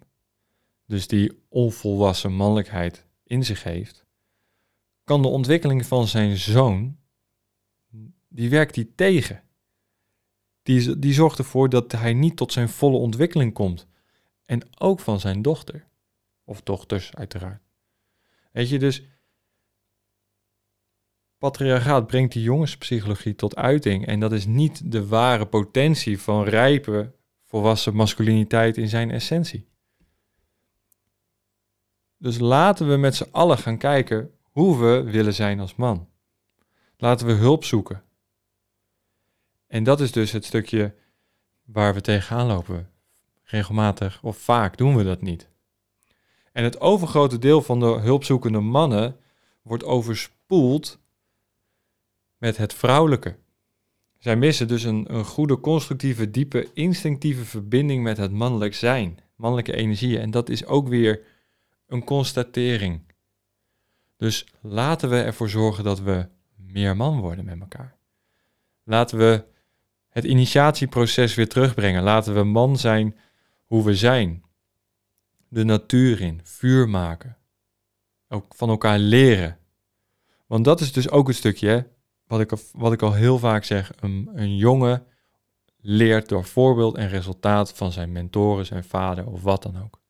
dus 0.92 1.08
die 1.08 1.44
onvolwassen 1.50 2.34
mannelijkheid 2.34 3.06
in 3.24 3.46
zich 3.46 3.64
heeft, 3.64 4.06
kan 5.04 5.22
de 5.22 5.28
ontwikkeling 5.28 5.86
van 5.86 6.08
zijn 6.08 6.38
zoon, 6.38 6.98
die 8.28 8.50
werkt 8.50 8.74
die 8.74 8.96
tegen 8.96 9.44
die, 10.64 11.00
die 11.00 11.14
zorgt 11.14 11.38
ervoor 11.38 11.70
dat 11.70 11.92
hij 11.92 12.14
niet 12.14 12.36
tot 12.38 12.52
zijn 12.52 12.70
volle 12.70 12.98
ontwikkeling 12.98 13.54
komt. 13.54 13.88
En 14.46 14.62
ook 14.78 15.00
van 15.00 15.20
zijn 15.20 15.42
dochter. 15.42 15.88
Of 16.44 16.62
dochters, 16.62 17.16
uiteraard. 17.16 17.62
Weet 18.52 18.70
je, 18.70 18.80
dus 18.80 19.04
patriarchaat 21.38 22.08
brengt 22.08 22.34
die 22.34 22.44
jongenspsychologie 22.44 23.36
tot 23.36 23.56
uiting. 23.56 24.06
En 24.06 24.20
dat 24.20 24.32
is 24.32 24.46
niet 24.46 24.92
de 24.92 25.08
ware 25.08 25.46
potentie 25.46 26.20
van 26.20 26.44
rijpe, 26.44 27.16
volwassen 27.44 27.96
masculiniteit 27.96 28.78
in 28.78 28.88
zijn 28.88 29.12
essentie. 29.12 29.71
Dus 32.22 32.40
laten 32.40 32.90
we 32.90 32.98
met 32.98 33.16
z'n 33.16 33.28
allen 33.32 33.58
gaan 33.58 33.78
kijken 33.78 34.32
hoe 34.52 34.78
we 34.78 35.12
willen 35.12 35.34
zijn 35.34 35.60
als 35.60 35.76
man. 35.76 36.08
Laten 36.98 37.28
we 37.28 37.34
hulp 37.34 37.64
zoeken. 37.64 38.04
En 39.68 39.84
dat 39.84 40.00
is 40.00 40.12
dus 40.12 40.32
het 40.32 40.46
stukje 40.46 40.96
waar 41.66 41.94
we 41.94 42.02
tegenaan 42.02 42.48
lopen. 42.48 42.90
Regelmatig 43.44 44.20
of 44.24 44.38
vaak 44.38 44.78
doen 44.78 44.96
we 44.96 45.04
dat 45.04 45.22
niet. 45.22 45.50
En 46.52 46.64
het 46.64 46.80
overgrote 46.80 47.40
deel 47.40 47.62
van 47.62 47.80
de 47.80 47.86
hulpzoekende 47.86 48.60
mannen 48.60 49.18
wordt 49.62 49.84
overspoeld 49.84 51.00
met 52.38 52.58
het 52.58 52.74
vrouwelijke. 52.74 53.36
Zij 54.18 54.36
missen 54.36 54.68
dus 54.68 54.84
een, 54.84 55.14
een 55.14 55.26
goede, 55.26 55.60
constructieve, 55.60 56.32
diepe, 56.32 56.70
instinctieve 56.74 57.46
verbinding 57.46 58.04
met 58.04 58.18
het 58.18 58.32
mannelijk 58.32 58.76
zijn, 58.76 59.20
mannelijke 59.36 59.76
energieën. 59.76 60.22
En 60.22 60.32
dat 60.32 60.50
is 60.50 60.66
ook 60.66 60.88
weer 60.88 61.31
een 61.92 62.04
constatering. 62.04 63.02
Dus 64.18 64.46
laten 64.62 65.10
we 65.10 65.22
ervoor 65.22 65.50
zorgen 65.50 65.84
dat 65.84 66.00
we 66.00 66.28
meer 66.56 66.96
man 66.96 67.20
worden 67.20 67.46
met 67.46 67.60
elkaar. 67.60 67.96
Laten 68.84 69.18
we 69.18 69.46
het 70.10 70.24
initiatieproces 70.24 71.36
weer 71.36 71.50
terugbrengen. 71.50 72.04
Laten 72.04 72.34
we 72.34 72.44
man 72.44 72.78
zijn 72.78 73.18
hoe 73.66 73.84
we 73.84 73.96
zijn. 73.96 74.44
De 75.48 75.64
natuur 75.64 76.22
in, 76.22 76.40
vuur 76.44 76.90
maken. 76.90 77.38
ook 78.30 78.56
van 78.56 78.70
elkaar 78.70 79.00
leren. 79.00 79.58
Want 80.48 80.66
dat 80.66 80.82
is 80.82 80.92
dus 80.92 81.10
ook 81.10 81.28
een 81.28 81.34
stukje, 81.34 81.88
wat 82.28 82.40
ik, 82.40 82.52
wat 82.74 82.94
ik 82.94 83.02
al 83.02 83.14
heel 83.14 83.40
vaak 83.40 83.64
zeg, 83.64 83.92
een, 84.00 84.30
een 84.34 84.56
jongen 84.56 85.06
leert 85.78 86.30
door 86.30 86.46
voorbeeld 86.46 86.96
en 86.96 87.10
resultaat 87.10 87.74
van 87.74 87.92
zijn 87.92 88.12
mentoren, 88.12 88.66
zijn 88.66 88.84
vader 88.84 89.28
of 89.28 89.42
wat 89.42 89.64
dan 89.64 89.84
ook. 89.84 90.01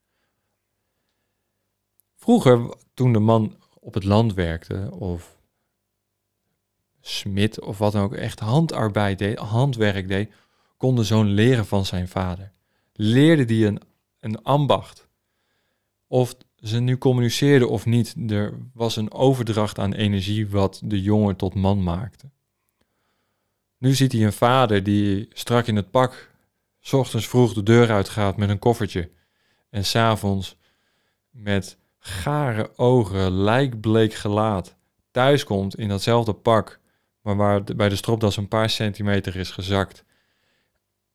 Vroeger, 2.21 2.73
toen 2.93 3.13
de 3.13 3.19
man 3.19 3.55
op 3.79 3.93
het 3.93 4.03
land 4.03 4.33
werkte 4.33 4.89
of 4.91 5.39
smid 6.99 7.61
of 7.61 7.77
wat 7.77 7.91
dan 7.91 8.03
ook, 8.03 8.13
echt 8.13 8.39
handarbeid 8.39 9.19
deed, 9.19 9.37
handwerk 9.37 10.07
deed, 10.07 10.31
kon 10.77 10.95
de 10.95 11.03
zoon 11.03 11.27
leren 11.27 11.65
van 11.65 11.85
zijn 11.85 12.07
vader. 12.07 12.51
Leerde 12.93 13.45
die 13.45 13.65
een, 13.65 13.81
een 14.19 14.43
ambacht. 14.43 15.07
Of 16.07 16.35
ze 16.55 16.79
nu 16.79 16.97
communiceerden 16.97 17.69
of 17.69 17.85
niet, 17.85 18.15
er 18.29 18.57
was 18.73 18.95
een 18.95 19.11
overdracht 19.11 19.79
aan 19.79 19.93
energie 19.93 20.49
wat 20.49 20.81
de 20.83 21.01
jongen 21.01 21.35
tot 21.35 21.53
man 21.53 21.83
maakte. 21.83 22.29
Nu 23.77 23.93
ziet 23.93 24.11
hij 24.11 24.25
een 24.25 24.33
vader 24.33 24.83
die 24.83 25.27
strak 25.29 25.67
in 25.67 25.75
het 25.75 25.91
pak, 25.91 26.31
s 26.79 26.93
ochtends 26.93 27.27
vroeg 27.27 27.53
de 27.53 27.63
deur 27.63 27.91
uitgaat 27.91 28.37
met 28.37 28.49
een 28.49 28.59
koffertje 28.59 29.09
en 29.69 29.85
s'avonds 29.85 30.57
met 31.29 31.79
gare 32.03 32.71
ogen, 32.75 33.31
lijkbleek 33.31 34.13
gelaat, 34.13 34.75
thuiskomt 35.11 35.75
in 35.75 35.89
datzelfde 35.89 36.33
pak, 36.33 36.79
maar 37.21 37.35
waar 37.35 37.63
bij 37.63 37.89
de 37.89 37.95
stropdas 37.95 38.37
een 38.37 38.47
paar 38.47 38.69
centimeter 38.69 39.35
is 39.35 39.51
gezakt 39.51 40.03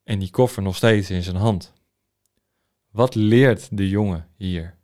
en 0.02 0.18
die 0.18 0.30
koffer 0.30 0.62
nog 0.62 0.76
steeds 0.76 1.10
in 1.10 1.22
zijn 1.22 1.36
hand. 1.36 1.72
Wat 2.90 3.14
leert 3.14 3.76
de 3.76 3.88
jongen 3.88 4.28
hier? 4.36 4.76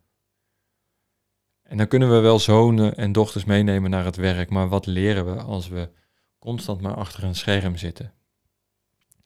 En 1.63 1.77
dan 1.77 1.87
kunnen 1.87 2.11
we 2.11 2.19
wel 2.19 2.39
zonen 2.39 2.95
en 2.95 3.11
dochters 3.11 3.45
meenemen 3.45 3.89
naar 3.89 4.05
het 4.05 4.15
werk, 4.15 4.49
maar 4.49 4.67
wat 4.67 4.85
leren 4.85 5.25
we 5.35 5.41
als 5.41 5.67
we 5.67 5.89
constant 6.39 6.81
maar 6.81 6.95
achter 6.95 7.23
een 7.23 7.35
scherm 7.35 7.77
zitten? 7.77 8.13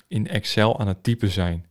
In 0.07 0.27
Excel 0.27 0.79
aan 0.79 0.87
het 0.87 1.03
typen 1.03 1.29
zijn. 1.29 1.65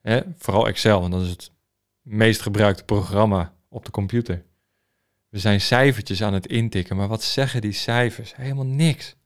Hè? 0.00 0.20
Vooral 0.36 0.66
Excel, 0.66 1.00
want 1.00 1.12
dat 1.12 1.22
is 1.22 1.30
het 1.30 1.52
meest 2.00 2.40
gebruikte 2.40 2.84
programma 2.84 3.54
op 3.72 3.84
de 3.84 3.90
computer. 3.90 4.44
We 5.28 5.38
zijn 5.38 5.60
cijfertjes 5.60 6.22
aan 6.22 6.34
het 6.34 6.46
intikken, 6.46 6.96
maar 6.96 7.08
wat 7.08 7.22
zeggen 7.22 7.60
die 7.60 7.72
cijfers? 7.72 8.36
Helemaal 8.36 8.66
niks. 8.66 9.16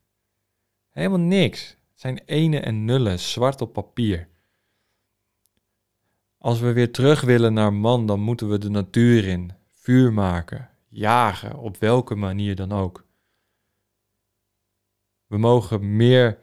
Helemaal 0.91 1.19
niks. 1.19 1.69
Het 1.69 2.01
zijn 2.01 2.21
ene 2.27 2.61
en 2.61 2.85
nullen, 2.85 3.19
zwart 3.19 3.61
op 3.61 3.73
papier. 3.73 4.29
Als 6.39 6.61
we 6.61 6.73
weer 6.73 6.93
terug 6.93 7.21
willen 7.21 7.53
naar 7.53 7.73
man, 7.73 8.07
dan 8.07 8.21
moeten 8.21 8.49
we 8.49 8.59
de 8.59 8.71
natuur 8.71 9.25
in, 9.25 9.53
vuur 9.71 10.13
maken, 10.13 10.71
jagen, 10.89 11.59
op 11.59 11.77
welke 11.77 12.15
manier 12.15 12.57
dan 12.57 12.73
ook. 12.73 13.05
We 15.27 15.39
mogen 15.39 15.97
meer 15.97 16.39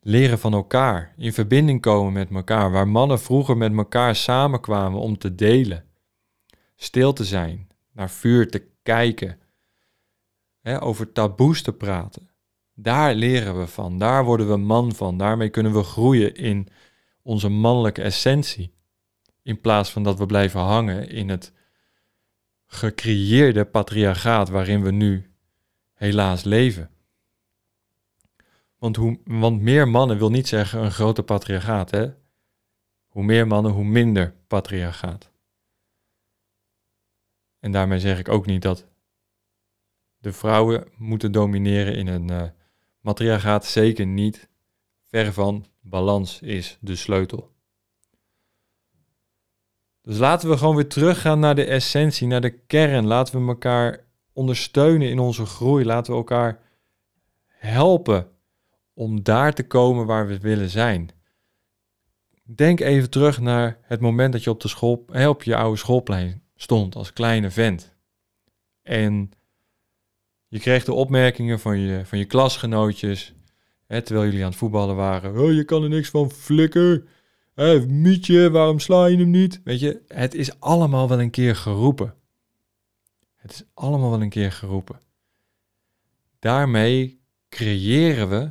leren 0.00 0.38
van 0.38 0.52
elkaar, 0.52 1.14
in 1.16 1.32
verbinding 1.32 1.80
komen 1.80 2.12
met 2.12 2.30
elkaar, 2.30 2.70
waar 2.70 2.88
mannen 2.88 3.20
vroeger 3.20 3.56
met 3.56 3.76
elkaar 3.76 4.16
samenkwamen 4.16 5.00
om 5.00 5.18
te 5.18 5.34
delen, 5.34 5.85
stil 6.76 7.12
te 7.12 7.24
zijn, 7.24 7.68
naar 7.92 8.10
vuur 8.10 8.50
te 8.50 8.68
kijken, 8.82 9.38
hè, 10.60 10.82
over 10.82 11.12
taboes 11.12 11.62
te 11.62 11.72
praten. 11.72 12.30
Daar 12.74 13.14
leren 13.14 13.58
we 13.58 13.66
van, 13.66 13.98
daar 13.98 14.24
worden 14.24 14.48
we 14.48 14.56
man 14.56 14.94
van, 14.94 15.18
daarmee 15.18 15.48
kunnen 15.48 15.72
we 15.72 15.82
groeien 15.82 16.34
in 16.34 16.68
onze 17.22 17.48
mannelijke 17.48 18.02
essentie. 18.02 18.74
In 19.42 19.60
plaats 19.60 19.90
van 19.90 20.02
dat 20.02 20.18
we 20.18 20.26
blijven 20.26 20.60
hangen 20.60 21.08
in 21.08 21.28
het 21.28 21.52
gecreëerde 22.66 23.64
patriarchaat 23.64 24.48
waarin 24.48 24.82
we 24.82 24.90
nu 24.90 25.30
helaas 25.94 26.44
leven. 26.44 26.90
Want, 28.78 28.96
hoe, 28.96 29.18
want 29.24 29.60
meer 29.60 29.88
mannen 29.88 30.18
wil 30.18 30.30
niet 30.30 30.48
zeggen 30.48 30.82
een 30.82 30.92
grote 30.92 31.22
patriarchaat. 31.22 31.90
Hè? 31.90 32.12
Hoe 33.06 33.24
meer 33.24 33.46
mannen, 33.46 33.72
hoe 33.72 33.84
minder 33.84 34.34
patriarchaat. 34.46 35.30
En 37.66 37.72
daarmee 37.72 37.98
zeg 37.98 38.18
ik 38.18 38.28
ook 38.28 38.46
niet 38.46 38.62
dat 38.62 38.86
de 40.18 40.32
vrouwen 40.32 40.88
moeten 40.96 41.32
domineren 41.32 41.96
in 41.96 42.06
een 42.06 42.30
uh, 42.30 42.42
matriarchaat. 43.00 43.64
Zeker 43.64 44.06
niet. 44.06 44.48
Ver 45.02 45.32
van 45.32 45.66
balans 45.80 46.42
is 46.42 46.78
de 46.80 46.96
sleutel. 46.96 47.50
Dus 50.02 50.18
laten 50.18 50.48
we 50.48 50.56
gewoon 50.56 50.74
weer 50.74 50.88
teruggaan 50.88 51.38
naar 51.38 51.54
de 51.54 51.64
essentie, 51.64 52.26
naar 52.26 52.40
de 52.40 52.58
kern. 52.58 53.06
Laten 53.06 53.40
we 53.40 53.48
elkaar 53.48 54.04
ondersteunen 54.32 55.08
in 55.08 55.18
onze 55.18 55.46
groei. 55.46 55.84
Laten 55.84 56.12
we 56.12 56.18
elkaar 56.18 56.60
helpen 57.46 58.28
om 58.94 59.22
daar 59.22 59.52
te 59.52 59.66
komen 59.66 60.06
waar 60.06 60.26
we 60.26 60.38
willen 60.38 60.70
zijn. 60.70 61.10
Denk 62.42 62.80
even 62.80 63.10
terug 63.10 63.40
naar 63.40 63.78
het 63.82 64.00
moment 64.00 64.32
dat 64.32 64.44
je 64.44 64.50
op, 64.50 64.60
de 64.60 64.68
school, 64.68 65.04
op 65.26 65.42
je 65.42 65.56
oude 65.56 65.78
schoolplein 65.78 66.44
stond 66.56 66.94
als 66.94 67.12
kleine 67.12 67.50
vent. 67.50 67.94
En 68.82 69.30
je 70.48 70.60
kreeg 70.60 70.84
de 70.84 70.92
opmerkingen 70.92 71.60
van 71.60 71.78
je, 71.78 72.06
van 72.06 72.18
je 72.18 72.24
klasgenootjes, 72.24 73.34
hè, 73.86 74.02
terwijl 74.02 74.26
jullie 74.26 74.44
aan 74.44 74.50
het 74.50 74.58
voetballen 74.58 74.96
waren. 74.96 75.38
Oh, 75.38 75.52
je 75.52 75.64
kan 75.64 75.82
er 75.82 75.88
niks 75.88 76.10
van 76.10 76.30
flikker. 76.30 77.04
Hé, 77.54 77.86
Mietje, 77.86 78.50
waarom 78.50 78.78
sla 78.78 79.06
je 79.06 79.16
hem 79.16 79.30
niet? 79.30 79.60
Weet 79.64 79.80
je, 79.80 80.02
het 80.08 80.34
is 80.34 80.60
allemaal 80.60 81.08
wel 81.08 81.20
een 81.20 81.30
keer 81.30 81.56
geroepen. 81.56 82.14
Het 83.36 83.52
is 83.52 83.64
allemaal 83.74 84.10
wel 84.10 84.22
een 84.22 84.28
keer 84.28 84.52
geroepen. 84.52 85.00
Daarmee 86.38 87.20
creëren 87.48 88.28
we 88.28 88.50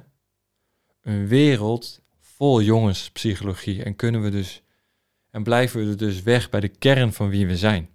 een 1.01 1.27
wereld 1.27 2.01
vol 2.19 2.61
jongenspsychologie 2.61 3.83
en 3.83 3.95
kunnen 3.95 4.21
we 4.21 4.29
dus 4.29 4.63
en 5.35 5.43
blijven 5.43 5.87
we 5.87 5.95
dus 5.95 6.21
weg 6.21 6.49
bij 6.49 6.59
de 6.59 6.67
kern 6.67 7.13
van 7.13 7.29
wie 7.29 7.47
we 7.47 7.57
zijn. 7.57 7.89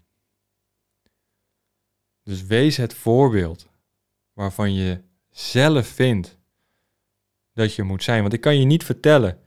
Dus 2.30 2.46
wees 2.46 2.76
het 2.76 2.94
voorbeeld 2.94 3.68
waarvan 4.32 4.74
je 4.74 5.00
zelf 5.30 5.86
vindt 5.86 6.38
dat 7.54 7.74
je 7.74 7.82
moet 7.82 8.02
zijn. 8.02 8.20
Want 8.20 8.32
ik 8.32 8.40
kan 8.40 8.58
je 8.58 8.64
niet 8.64 8.84
vertellen 8.84 9.38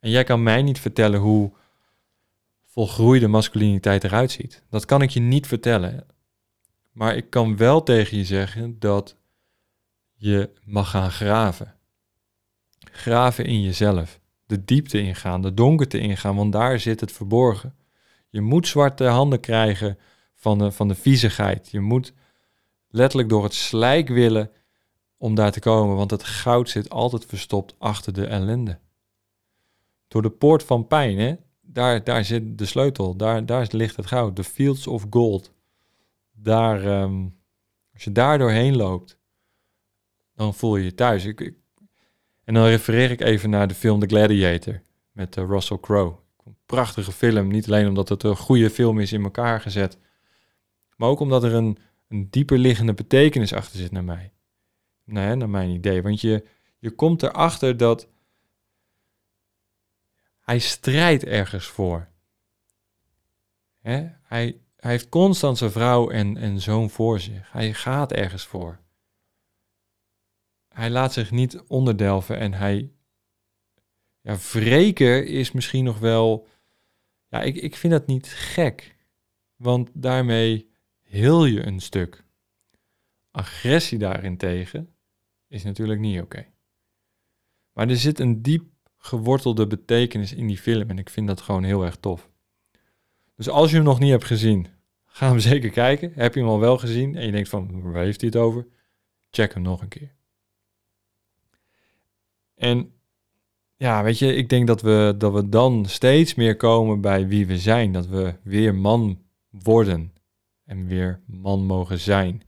en 0.00 0.10
jij 0.10 0.24
kan 0.24 0.42
mij 0.42 0.62
niet 0.62 0.80
vertellen 0.80 1.20
hoe 1.20 1.52
volgroeide 2.66 3.28
masculiniteit 3.28 4.04
eruit 4.04 4.30
ziet. 4.30 4.62
Dat 4.70 4.84
kan 4.84 5.02
ik 5.02 5.10
je 5.10 5.20
niet 5.20 5.46
vertellen. 5.46 6.06
Maar 6.92 7.16
ik 7.16 7.30
kan 7.30 7.56
wel 7.56 7.82
tegen 7.82 8.16
je 8.16 8.24
zeggen 8.24 8.78
dat 8.78 9.16
je 10.14 10.50
mag 10.64 10.90
gaan 10.90 11.10
graven. 11.10 11.74
Graven 12.78 13.44
in 13.44 13.62
jezelf. 13.62 14.20
De 14.46 14.64
diepte 14.64 15.00
ingaan, 15.00 15.42
de 15.42 15.54
donkerte 15.54 15.98
ingaan, 15.98 16.36
want 16.36 16.52
daar 16.52 16.80
zit 16.80 17.00
het 17.00 17.12
verborgen. 17.12 17.74
Je 18.28 18.40
moet 18.40 18.68
zwarte 18.68 19.04
handen 19.04 19.40
krijgen 19.40 19.98
van 20.44 20.58
de, 20.58 20.72
van 20.72 20.88
de 20.88 20.94
viezigheid. 20.94 21.70
Je 21.70 21.80
moet 21.80 22.12
letterlijk 22.88 23.28
door 23.28 23.42
het 23.42 23.54
slijk 23.54 24.08
willen 24.08 24.50
om 25.16 25.34
daar 25.34 25.52
te 25.52 25.60
komen, 25.60 25.96
want 25.96 26.10
het 26.10 26.24
goud 26.24 26.68
zit 26.68 26.90
altijd 26.90 27.24
verstopt 27.26 27.74
achter 27.78 28.12
de 28.12 28.26
ellende 28.26 28.78
door 30.08 30.22
de 30.22 30.30
poort 30.30 30.62
van 30.62 30.86
pijn, 30.86 31.18
hè? 31.18 31.34
Daar, 31.60 32.04
daar 32.04 32.24
zit 32.24 32.58
de 32.58 32.66
sleutel, 32.66 33.16
daar, 33.16 33.46
daar 33.46 33.66
ligt 33.70 33.96
het 33.96 34.06
goud, 34.06 34.36
de 34.36 34.44
fields 34.44 34.86
of 34.86 35.06
gold. 35.10 35.52
Daar, 36.32 36.84
ehm, 36.84 37.26
als 37.92 38.04
je 38.04 38.12
daar 38.12 38.38
doorheen 38.38 38.76
loopt, 38.76 39.18
dan 40.34 40.54
voel 40.54 40.76
je 40.76 40.84
je 40.84 40.94
thuis. 40.94 41.24
Ik, 41.24 41.54
en 42.44 42.54
dan 42.54 42.64
refereer 42.64 43.10
ik 43.10 43.20
even 43.20 43.50
naar 43.50 43.68
de 43.68 43.74
film 43.74 44.00
The 44.00 44.06
Gladiator 44.06 44.82
met 45.12 45.36
uh, 45.36 45.44
Russell 45.44 45.78
Crowe. 45.80 46.16
Prachtige 46.66 47.12
film, 47.12 47.48
niet 47.48 47.66
alleen 47.66 47.88
omdat 47.88 48.08
het 48.08 48.22
een 48.22 48.36
goede 48.36 48.70
film 48.70 49.00
is 49.00 49.12
in 49.12 49.22
elkaar 49.22 49.60
gezet, 49.60 49.98
maar 50.96 51.08
ook 51.08 51.20
omdat 51.20 51.44
er 51.44 51.54
een, 51.54 51.78
een 52.08 52.30
dieper 52.30 52.58
liggende 52.58 52.94
betekenis 52.94 53.52
achter 53.52 53.78
zit 53.78 53.92
naar 53.92 54.04
mij. 54.04 54.32
Naar 55.04 55.48
mijn 55.48 55.70
idee. 55.70 56.02
Want 56.02 56.20
je, 56.20 56.46
je 56.78 56.90
komt 56.90 57.22
erachter 57.22 57.76
dat 57.76 58.08
hij 60.40 60.58
strijdt 60.58 61.24
ergens 61.24 61.66
voor. 61.66 62.08
Hij, 63.80 64.18
hij 64.22 64.60
heeft 64.76 65.08
constant 65.08 65.58
zijn 65.58 65.70
vrouw 65.70 66.10
en, 66.10 66.36
en 66.36 66.60
zoon 66.60 66.90
voor 66.90 67.20
zich. 67.20 67.52
Hij 67.52 67.72
gaat 67.72 68.12
ergens 68.12 68.44
voor. 68.44 68.78
Hij 70.68 70.90
laat 70.90 71.12
zich 71.12 71.30
niet 71.30 71.62
onderdelven 71.62 72.38
en 72.38 72.52
hij. 72.52 72.92
Ja, 74.20 74.36
wreken 74.52 75.26
is 75.26 75.52
misschien 75.52 75.84
nog 75.84 75.98
wel. 75.98 76.46
Ja, 77.28 77.42
ik, 77.42 77.56
ik 77.56 77.76
vind 77.76 77.92
dat 77.92 78.06
niet 78.06 78.28
gek. 78.28 78.96
Want 79.56 79.90
daarmee 79.92 80.70
heel 81.14 81.44
je 81.44 81.66
een 81.66 81.80
stuk. 81.80 82.24
Agressie 83.30 83.98
daarentegen 83.98 84.94
is 85.48 85.64
natuurlijk 85.64 86.00
niet 86.00 86.20
oké. 86.20 86.46
Maar 87.72 87.88
er 87.88 87.96
zit 87.96 88.18
een 88.18 88.42
diep 88.42 88.64
gewortelde 88.98 89.66
betekenis 89.66 90.32
in 90.32 90.46
die 90.46 90.58
film. 90.58 90.90
En 90.90 90.98
ik 90.98 91.10
vind 91.10 91.26
dat 91.26 91.40
gewoon 91.40 91.64
heel 91.64 91.84
erg 91.84 91.96
tof. 91.96 92.30
Dus 93.36 93.48
als 93.48 93.70
je 93.70 93.76
hem 93.76 93.84
nog 93.84 93.98
niet 93.98 94.10
hebt 94.10 94.24
gezien, 94.24 94.68
Ga 95.14 95.28
hem 95.28 95.38
zeker 95.52 95.70
kijken. 95.70 96.12
Heb 96.14 96.34
je 96.34 96.40
hem 96.40 96.48
al 96.48 96.60
wel 96.60 96.78
gezien 96.78 97.16
en 97.16 97.26
je 97.26 97.32
denkt 97.32 97.48
van, 97.48 97.92
waar 97.92 98.04
heeft 98.04 98.20
hij 98.20 98.30
het 98.32 98.38
over? 98.38 98.66
Check 99.30 99.54
hem 99.54 99.62
nog 99.62 99.80
een 99.80 99.88
keer. 99.88 100.14
En 102.54 102.92
ja, 103.76 104.02
weet 104.02 104.18
je, 104.18 104.34
ik 104.34 104.48
denk 104.48 104.66
dat 104.66 104.82
we, 104.82 105.14
dat 105.18 105.32
we 105.32 105.48
dan 105.48 105.86
steeds 105.86 106.34
meer 106.34 106.56
komen 106.56 107.00
bij 107.00 107.28
wie 107.28 107.46
we 107.46 107.58
zijn. 107.58 107.92
Dat 107.92 108.06
we 108.06 108.34
weer 108.42 108.74
man 108.74 109.22
worden 109.50 110.13
en 110.66 110.86
weer 110.86 111.20
man 111.26 111.64
mogen 111.64 111.98
zijn. 111.98 112.42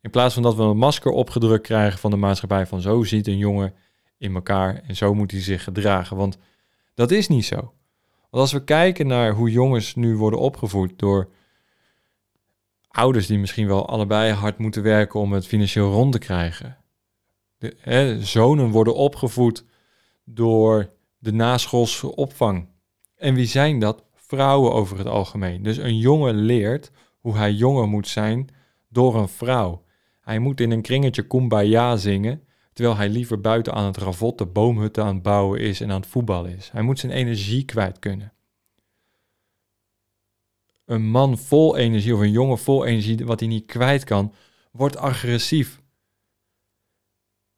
In 0.00 0.10
plaats 0.10 0.34
van 0.34 0.42
dat 0.42 0.54
we 0.54 0.62
een 0.62 0.76
masker 0.76 1.10
opgedrukt 1.10 1.66
krijgen 1.66 1.98
van 1.98 2.10
de 2.10 2.16
maatschappij 2.16 2.66
van 2.66 2.80
zo 2.80 3.02
ziet 3.02 3.26
een 3.26 3.38
jongen 3.38 3.74
in 4.18 4.34
elkaar 4.34 4.82
en 4.86 4.96
zo 4.96 5.14
moet 5.14 5.30
hij 5.30 5.40
zich 5.40 5.64
gedragen. 5.64 6.16
Want 6.16 6.38
dat 6.94 7.10
is 7.10 7.28
niet 7.28 7.44
zo. 7.44 7.56
Want 8.30 8.42
als 8.42 8.52
we 8.52 8.64
kijken 8.64 9.06
naar 9.06 9.32
hoe 9.32 9.50
jongens 9.50 9.94
nu 9.94 10.16
worden 10.16 10.40
opgevoed 10.40 10.98
door 10.98 11.28
ouders 12.88 13.26
die 13.26 13.38
misschien 13.38 13.66
wel 13.66 13.88
allebei 13.88 14.32
hard 14.32 14.58
moeten 14.58 14.82
werken 14.82 15.20
om 15.20 15.32
het 15.32 15.46
financieel 15.46 15.92
rond 15.92 16.12
te 16.12 16.18
krijgen. 16.18 16.76
De, 17.58 17.76
hè, 17.78 18.22
zonen 18.24 18.70
worden 18.70 18.94
opgevoed 18.94 19.64
door 20.24 20.90
de 21.18 21.32
naschoolse 21.32 22.16
opvang. 22.16 22.68
En 23.16 23.34
wie 23.34 23.46
zijn 23.46 23.78
dat? 23.78 24.04
Vrouwen 24.14 24.72
over 24.72 24.98
het 24.98 25.06
algemeen. 25.06 25.62
Dus 25.62 25.76
een 25.76 25.98
jongen 25.98 26.34
leert 26.34 26.90
hoe 27.26 27.36
hij 27.36 27.52
jongen 27.52 27.88
moet 27.88 28.08
zijn 28.08 28.48
door 28.88 29.16
een 29.16 29.28
vrouw. 29.28 29.84
Hij 30.20 30.38
moet 30.38 30.60
in 30.60 30.70
een 30.70 30.82
kringetje 30.82 31.26
kumbaya 31.26 31.96
zingen, 31.96 32.46
terwijl 32.72 32.96
hij 32.96 33.08
liever 33.08 33.40
buiten 33.40 33.72
aan 33.74 33.84
het 33.84 33.96
ravot 33.96 34.38
de 34.38 34.46
boomhutten 34.46 35.04
aan 35.04 35.14
het 35.14 35.22
bouwen 35.22 35.60
is 35.60 35.80
en 35.80 35.90
aan 35.90 36.00
het 36.00 36.10
voetballen 36.10 36.56
is. 36.56 36.70
Hij 36.70 36.82
moet 36.82 36.98
zijn 36.98 37.12
energie 37.12 37.64
kwijt 37.64 37.98
kunnen. 37.98 38.32
Een 40.84 41.06
man 41.06 41.38
vol 41.38 41.76
energie 41.76 42.14
of 42.14 42.20
een 42.20 42.30
jongen 42.30 42.58
vol 42.58 42.84
energie, 42.84 43.26
wat 43.26 43.40
hij 43.40 43.48
niet 43.48 43.66
kwijt 43.66 44.04
kan, 44.04 44.32
wordt 44.70 44.96
agressief. 44.96 45.82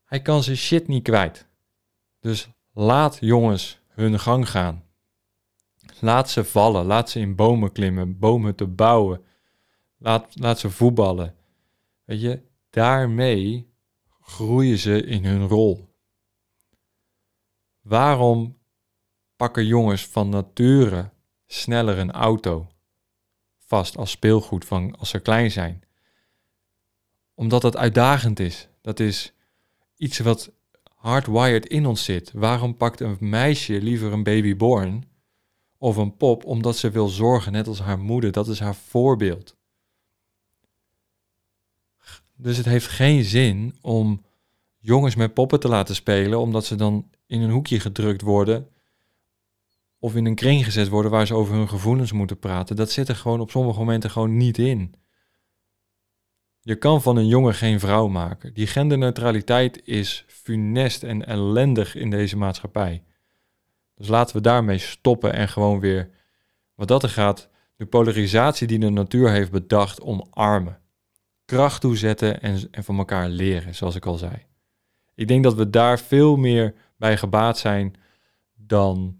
Hij 0.04 0.22
kan 0.22 0.42
zijn 0.42 0.56
shit 0.56 0.88
niet 0.88 1.02
kwijt. 1.02 1.48
Dus 2.20 2.48
laat 2.72 3.18
jongens 3.20 3.80
hun 3.88 4.18
gang 4.18 4.50
gaan. 4.50 4.84
Laat 6.00 6.30
ze 6.30 6.44
vallen, 6.44 6.84
laat 6.86 7.10
ze 7.10 7.20
in 7.20 7.36
bomen 7.36 7.72
klimmen, 7.72 8.18
bomen 8.18 8.54
te 8.54 8.66
bouwen. 8.66 9.26
Laat, 9.98 10.58
ze 10.58 10.70
voetballen. 10.70 11.34
Weet 12.04 12.20
je, 12.20 12.42
daarmee 12.70 13.72
groeien 14.20 14.78
ze 14.78 15.02
in 15.02 15.24
hun 15.24 15.46
rol. 15.46 15.88
Waarom 17.80 18.58
pakken 19.36 19.66
jongens 19.66 20.06
van 20.06 20.28
nature 20.28 21.10
sneller 21.46 21.98
een 21.98 22.12
auto 22.12 22.68
vast 23.58 23.96
als 23.96 24.10
speelgoed 24.10 24.64
van 24.64 24.96
als 24.98 25.08
ze 25.08 25.18
klein 25.18 25.50
zijn? 25.50 25.82
Omdat 27.34 27.62
dat 27.62 27.76
uitdagend 27.76 28.40
is. 28.40 28.68
Dat 28.80 29.00
is 29.00 29.32
iets 29.96 30.18
wat 30.18 30.52
hardwired 30.94 31.66
in 31.66 31.86
ons 31.86 32.04
zit. 32.04 32.32
Waarom 32.32 32.76
pakt 32.76 33.00
een 33.00 33.16
meisje 33.20 33.82
liever 33.82 34.12
een 34.12 34.22
babyborn 34.22 35.08
of 35.78 35.96
een 35.96 36.16
pop? 36.16 36.44
Omdat 36.44 36.76
ze 36.76 36.90
wil 36.90 37.08
zorgen, 37.08 37.52
net 37.52 37.66
als 37.66 37.80
haar 37.80 37.98
moeder. 37.98 38.32
Dat 38.32 38.48
is 38.48 38.60
haar 38.60 38.74
voorbeeld. 38.74 39.57
Dus 42.40 42.56
het 42.56 42.66
heeft 42.66 42.86
geen 42.86 43.24
zin 43.24 43.76
om 43.80 44.24
jongens 44.78 45.14
met 45.14 45.34
poppen 45.34 45.60
te 45.60 45.68
laten 45.68 45.94
spelen, 45.94 46.38
omdat 46.40 46.64
ze 46.64 46.74
dan 46.74 47.10
in 47.26 47.40
een 47.40 47.50
hoekje 47.50 47.80
gedrukt 47.80 48.22
worden 48.22 48.68
of 49.98 50.14
in 50.14 50.26
een 50.26 50.34
kring 50.34 50.64
gezet 50.64 50.88
worden 50.88 51.10
waar 51.10 51.26
ze 51.26 51.34
over 51.34 51.54
hun 51.54 51.68
gevoelens 51.68 52.12
moeten 52.12 52.38
praten. 52.38 52.76
Dat 52.76 52.90
zit 52.90 53.08
er 53.08 53.16
gewoon 53.16 53.40
op 53.40 53.50
sommige 53.50 53.78
momenten 53.78 54.10
gewoon 54.10 54.36
niet 54.36 54.58
in. 54.58 54.94
Je 56.60 56.76
kan 56.76 57.02
van 57.02 57.16
een 57.16 57.26
jongen 57.26 57.54
geen 57.54 57.80
vrouw 57.80 58.08
maken. 58.08 58.54
Die 58.54 58.66
genderneutraliteit 58.66 59.86
is 59.86 60.24
funest 60.26 61.02
en 61.02 61.26
ellendig 61.26 61.94
in 61.94 62.10
deze 62.10 62.36
maatschappij. 62.36 63.02
Dus 63.94 64.08
laten 64.08 64.36
we 64.36 64.42
daarmee 64.42 64.78
stoppen 64.78 65.32
en 65.32 65.48
gewoon 65.48 65.80
weer, 65.80 66.10
wat 66.74 66.88
dat 66.88 67.02
er 67.02 67.08
gaat, 67.08 67.48
de 67.76 67.86
polarisatie 67.86 68.66
die 68.66 68.78
de 68.78 68.90
natuur 68.90 69.30
heeft 69.30 69.50
bedacht, 69.50 70.00
omarmen. 70.00 70.77
Kracht 71.48 71.80
toezetten 71.80 72.40
en, 72.40 72.68
en 72.70 72.84
van 72.84 72.98
elkaar 72.98 73.28
leren, 73.28 73.74
zoals 73.74 73.94
ik 73.94 74.06
al 74.06 74.16
zei. 74.16 74.46
Ik 75.14 75.28
denk 75.28 75.44
dat 75.44 75.54
we 75.54 75.70
daar 75.70 75.98
veel 75.98 76.36
meer 76.36 76.74
bij 76.96 77.16
gebaat 77.16 77.58
zijn 77.58 77.94
dan 78.54 79.18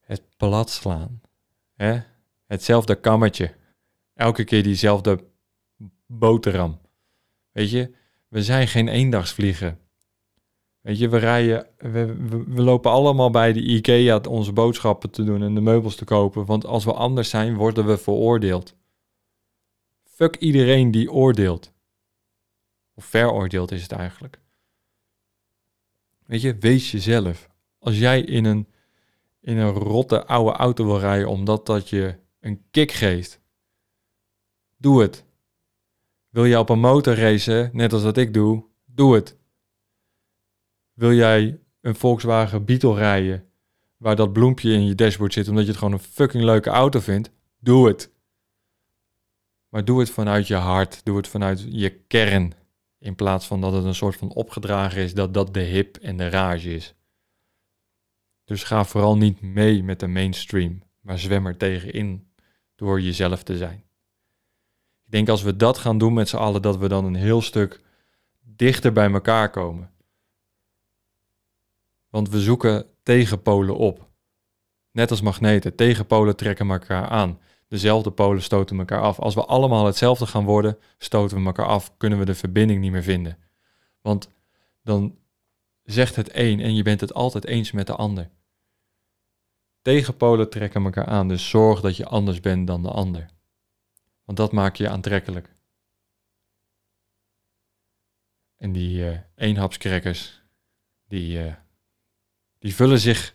het 0.00 0.22
plat 0.36 0.70
slaan. 0.70 1.20
Hè? 1.74 2.00
Hetzelfde 2.46 2.94
kammetje. 2.94 3.54
Elke 4.14 4.44
keer 4.44 4.62
diezelfde 4.62 5.24
boterham. 6.06 6.78
Weet 7.52 7.70
je, 7.70 7.94
we 8.28 8.42
zijn 8.42 8.68
geen 8.68 8.88
eendagsvliegen. 8.88 9.78
Weet 10.80 10.98
je, 10.98 11.08
we 11.08 11.18
rijden, 11.18 11.66
we, 11.78 12.14
we, 12.46 12.62
lopen 12.62 12.90
allemaal 12.90 13.30
bij 13.30 13.52
de 13.52 13.60
IKEA 13.60 14.20
onze 14.28 14.52
boodschappen 14.52 15.10
te 15.10 15.24
doen 15.24 15.42
en 15.42 15.54
de 15.54 15.60
meubels 15.60 15.96
te 15.96 16.04
kopen. 16.04 16.44
Want 16.44 16.66
als 16.66 16.84
we 16.84 16.92
anders 16.92 17.30
zijn, 17.30 17.54
worden 17.54 17.86
we 17.86 17.98
veroordeeld. 17.98 18.74
Fuck 20.16 20.36
iedereen 20.36 20.90
die 20.90 21.12
oordeelt. 21.12 21.72
Of 22.94 23.04
veroordeeld 23.04 23.70
is 23.72 23.82
het 23.82 23.92
eigenlijk. 23.92 24.40
Weet 26.26 26.40
je, 26.40 26.56
wees 26.58 26.90
jezelf. 26.90 27.48
Als 27.78 27.98
jij 27.98 28.20
in 28.20 28.44
een, 28.44 28.68
in 29.40 29.56
een 29.56 29.70
rotte 29.70 30.26
oude 30.26 30.50
auto 30.56 30.84
wil 30.84 30.98
rijden 30.98 31.28
omdat 31.28 31.66
dat 31.66 31.88
je 31.88 32.18
een 32.40 32.64
kick 32.70 32.92
geeft, 32.92 33.40
doe 34.76 35.02
het. 35.02 35.24
Wil 36.28 36.46
jij 36.46 36.58
op 36.58 36.68
een 36.68 36.80
motor 36.80 37.14
racen, 37.14 37.70
net 37.72 37.92
als 37.92 38.02
dat 38.02 38.16
ik 38.16 38.34
doe, 38.34 38.64
doe 38.84 39.14
het. 39.14 39.36
Wil 40.92 41.12
jij 41.12 41.60
een 41.80 41.94
Volkswagen 41.94 42.64
Beetle 42.64 42.94
rijden, 42.94 43.48
waar 43.96 44.16
dat 44.16 44.32
bloempje 44.32 44.72
in 44.72 44.86
je 44.86 44.94
dashboard 44.94 45.32
zit, 45.32 45.48
omdat 45.48 45.62
je 45.62 45.70
het 45.70 45.78
gewoon 45.78 45.94
een 45.94 45.98
fucking 45.98 46.44
leuke 46.44 46.70
auto 46.70 47.00
vindt, 47.00 47.30
doe 47.58 47.86
het. 47.86 48.14
Maar 49.76 49.84
doe 49.84 50.00
het 50.00 50.10
vanuit 50.10 50.46
je 50.46 50.54
hart, 50.54 51.04
doe 51.04 51.16
het 51.16 51.28
vanuit 51.28 51.66
je 51.68 51.90
kern, 51.90 52.52
in 52.98 53.14
plaats 53.14 53.46
van 53.46 53.60
dat 53.60 53.72
het 53.72 53.84
een 53.84 53.94
soort 53.94 54.16
van 54.16 54.32
opgedragen 54.32 55.02
is 55.02 55.14
dat 55.14 55.34
dat 55.34 55.54
de 55.54 55.60
hip 55.60 55.96
en 55.96 56.16
de 56.16 56.28
rage 56.28 56.74
is. 56.74 56.94
Dus 58.44 58.62
ga 58.62 58.84
vooral 58.84 59.16
niet 59.16 59.40
mee 59.40 59.82
met 59.82 60.00
de 60.00 60.06
mainstream, 60.06 60.82
maar 61.00 61.18
zwem 61.18 61.46
er 61.46 61.56
tegenin 61.56 62.32
door 62.74 63.00
jezelf 63.00 63.42
te 63.42 63.56
zijn. 63.56 63.84
Ik 65.04 65.12
denk 65.12 65.28
als 65.28 65.42
we 65.42 65.56
dat 65.56 65.78
gaan 65.78 65.98
doen 65.98 66.12
met 66.12 66.28
z'n 66.28 66.36
allen, 66.36 66.62
dat 66.62 66.76
we 66.76 66.88
dan 66.88 67.04
een 67.04 67.14
heel 67.14 67.42
stuk 67.42 67.80
dichter 68.40 68.92
bij 68.92 69.12
elkaar 69.12 69.50
komen. 69.50 69.90
Want 72.08 72.28
we 72.28 72.40
zoeken 72.40 72.86
tegenpolen 73.02 73.76
op. 73.76 74.08
Net 74.90 75.10
als 75.10 75.20
magneten, 75.20 75.74
tegenpolen 75.74 76.36
trekken 76.36 76.70
elkaar 76.70 77.08
aan. 77.08 77.38
Dezelfde 77.68 78.10
polen 78.10 78.42
stoten 78.42 78.78
elkaar 78.78 79.00
af. 79.00 79.18
Als 79.18 79.34
we 79.34 79.44
allemaal 79.44 79.86
hetzelfde 79.86 80.26
gaan 80.26 80.44
worden, 80.44 80.78
stoten 80.98 81.38
we 81.38 81.46
elkaar 81.46 81.66
af, 81.66 81.96
kunnen 81.96 82.18
we 82.18 82.24
de 82.24 82.34
verbinding 82.34 82.80
niet 82.80 82.92
meer 82.92 83.02
vinden. 83.02 83.38
Want 84.00 84.30
dan 84.82 85.18
zegt 85.82 86.16
het 86.16 86.34
een 86.34 86.60
en 86.60 86.74
je 86.74 86.82
bent 86.82 87.00
het 87.00 87.14
altijd 87.14 87.44
eens 87.44 87.72
met 87.72 87.86
de 87.86 87.94
ander. 87.94 88.30
Tegenpolen 89.82 90.50
trekken 90.50 90.84
elkaar 90.84 91.06
aan, 91.06 91.28
dus 91.28 91.48
zorg 91.48 91.80
dat 91.80 91.96
je 91.96 92.06
anders 92.06 92.40
bent 92.40 92.66
dan 92.66 92.82
de 92.82 92.90
ander. 92.90 93.26
Want 94.24 94.38
dat 94.38 94.52
maakt 94.52 94.78
je 94.78 94.88
aantrekkelijk. 94.88 95.54
En 98.56 98.72
die 98.72 98.98
uh, 98.98 99.18
eenhapskrekkers, 99.34 100.42
die, 101.08 101.44
uh, 101.44 101.54
die 102.58 102.74
vullen 102.74 102.98
zich 102.98 103.34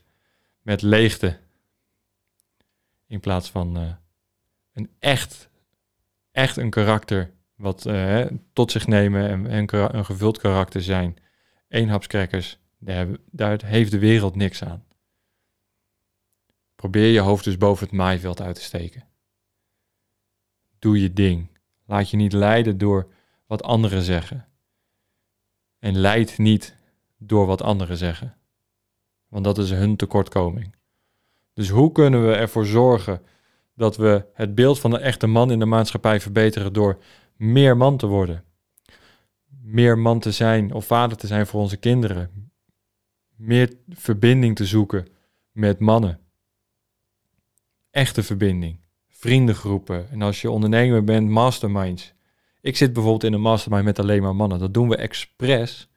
met 0.61 0.81
leegte. 0.81 1.39
In 3.07 3.19
plaats 3.19 3.49
van 3.49 3.77
uh, 3.77 3.93
een 4.73 4.89
echt, 4.99 5.49
echt 6.31 6.57
een 6.57 6.69
karakter 6.69 7.33
wat 7.55 7.85
uh, 7.85 8.25
tot 8.53 8.71
zich 8.71 8.87
nemen 8.87 9.29
en, 9.29 9.47
en 9.47 9.95
een 9.97 10.05
gevuld 10.05 10.37
karakter 10.37 10.81
zijn. 10.81 11.17
Eenhapskrekkers, 11.67 12.59
daar, 12.77 13.07
daar 13.31 13.65
heeft 13.65 13.91
de 13.91 13.99
wereld 13.99 14.35
niks 14.35 14.63
aan. 14.63 14.85
Probeer 16.75 17.11
je 17.11 17.19
hoofd 17.19 17.43
dus 17.43 17.57
boven 17.57 17.85
het 17.85 17.95
maaiveld 17.95 18.41
uit 18.41 18.55
te 18.55 18.61
steken. 18.61 19.07
Doe 20.79 21.01
je 21.01 21.13
ding. 21.13 21.49
Laat 21.85 22.09
je 22.09 22.17
niet 22.17 22.33
leiden 22.33 22.77
door 22.77 23.13
wat 23.45 23.63
anderen 23.63 24.01
zeggen. 24.01 24.47
En 25.79 25.97
leid 25.97 26.37
niet 26.37 26.75
door 27.17 27.45
wat 27.45 27.61
anderen 27.61 27.97
zeggen. 27.97 28.37
Want 29.27 29.43
dat 29.43 29.57
is 29.57 29.71
hun 29.71 29.95
tekortkoming. 29.95 30.75
Dus 31.53 31.69
hoe 31.69 31.91
kunnen 31.91 32.27
we 32.27 32.35
ervoor 32.35 32.65
zorgen 32.65 33.21
dat 33.81 33.97
we 33.97 34.25
het 34.33 34.55
beeld 34.55 34.79
van 34.79 34.93
een 34.93 35.01
echte 35.01 35.27
man 35.27 35.51
in 35.51 35.59
de 35.59 35.65
maatschappij 35.65 36.19
verbeteren 36.19 36.73
door 36.73 36.97
meer 37.35 37.77
man 37.77 37.97
te 37.97 38.07
worden? 38.07 38.43
Meer 39.61 39.97
man 39.97 40.19
te 40.19 40.31
zijn 40.31 40.73
of 40.73 40.85
vader 40.85 41.17
te 41.17 41.27
zijn 41.27 41.47
voor 41.47 41.61
onze 41.61 41.77
kinderen. 41.77 42.51
Meer 43.35 43.73
verbinding 43.89 44.55
te 44.55 44.65
zoeken 44.65 45.07
met 45.51 45.79
mannen. 45.79 46.19
Echte 47.89 48.23
verbinding 48.23 48.79
vriendengroepen. 49.07 50.09
En 50.09 50.21
als 50.21 50.41
je 50.41 50.51
ondernemer 50.51 51.03
bent, 51.03 51.29
masterminds. 51.29 52.13
Ik 52.61 52.77
zit 52.77 52.93
bijvoorbeeld 52.93 53.23
in 53.23 53.33
een 53.33 53.41
mastermind 53.41 53.85
met 53.85 53.99
alleen 53.99 54.21
maar 54.21 54.35
mannen. 54.35 54.59
Dat 54.59 54.73
doen 54.73 54.89
we 54.89 54.95
expres, 54.95 55.89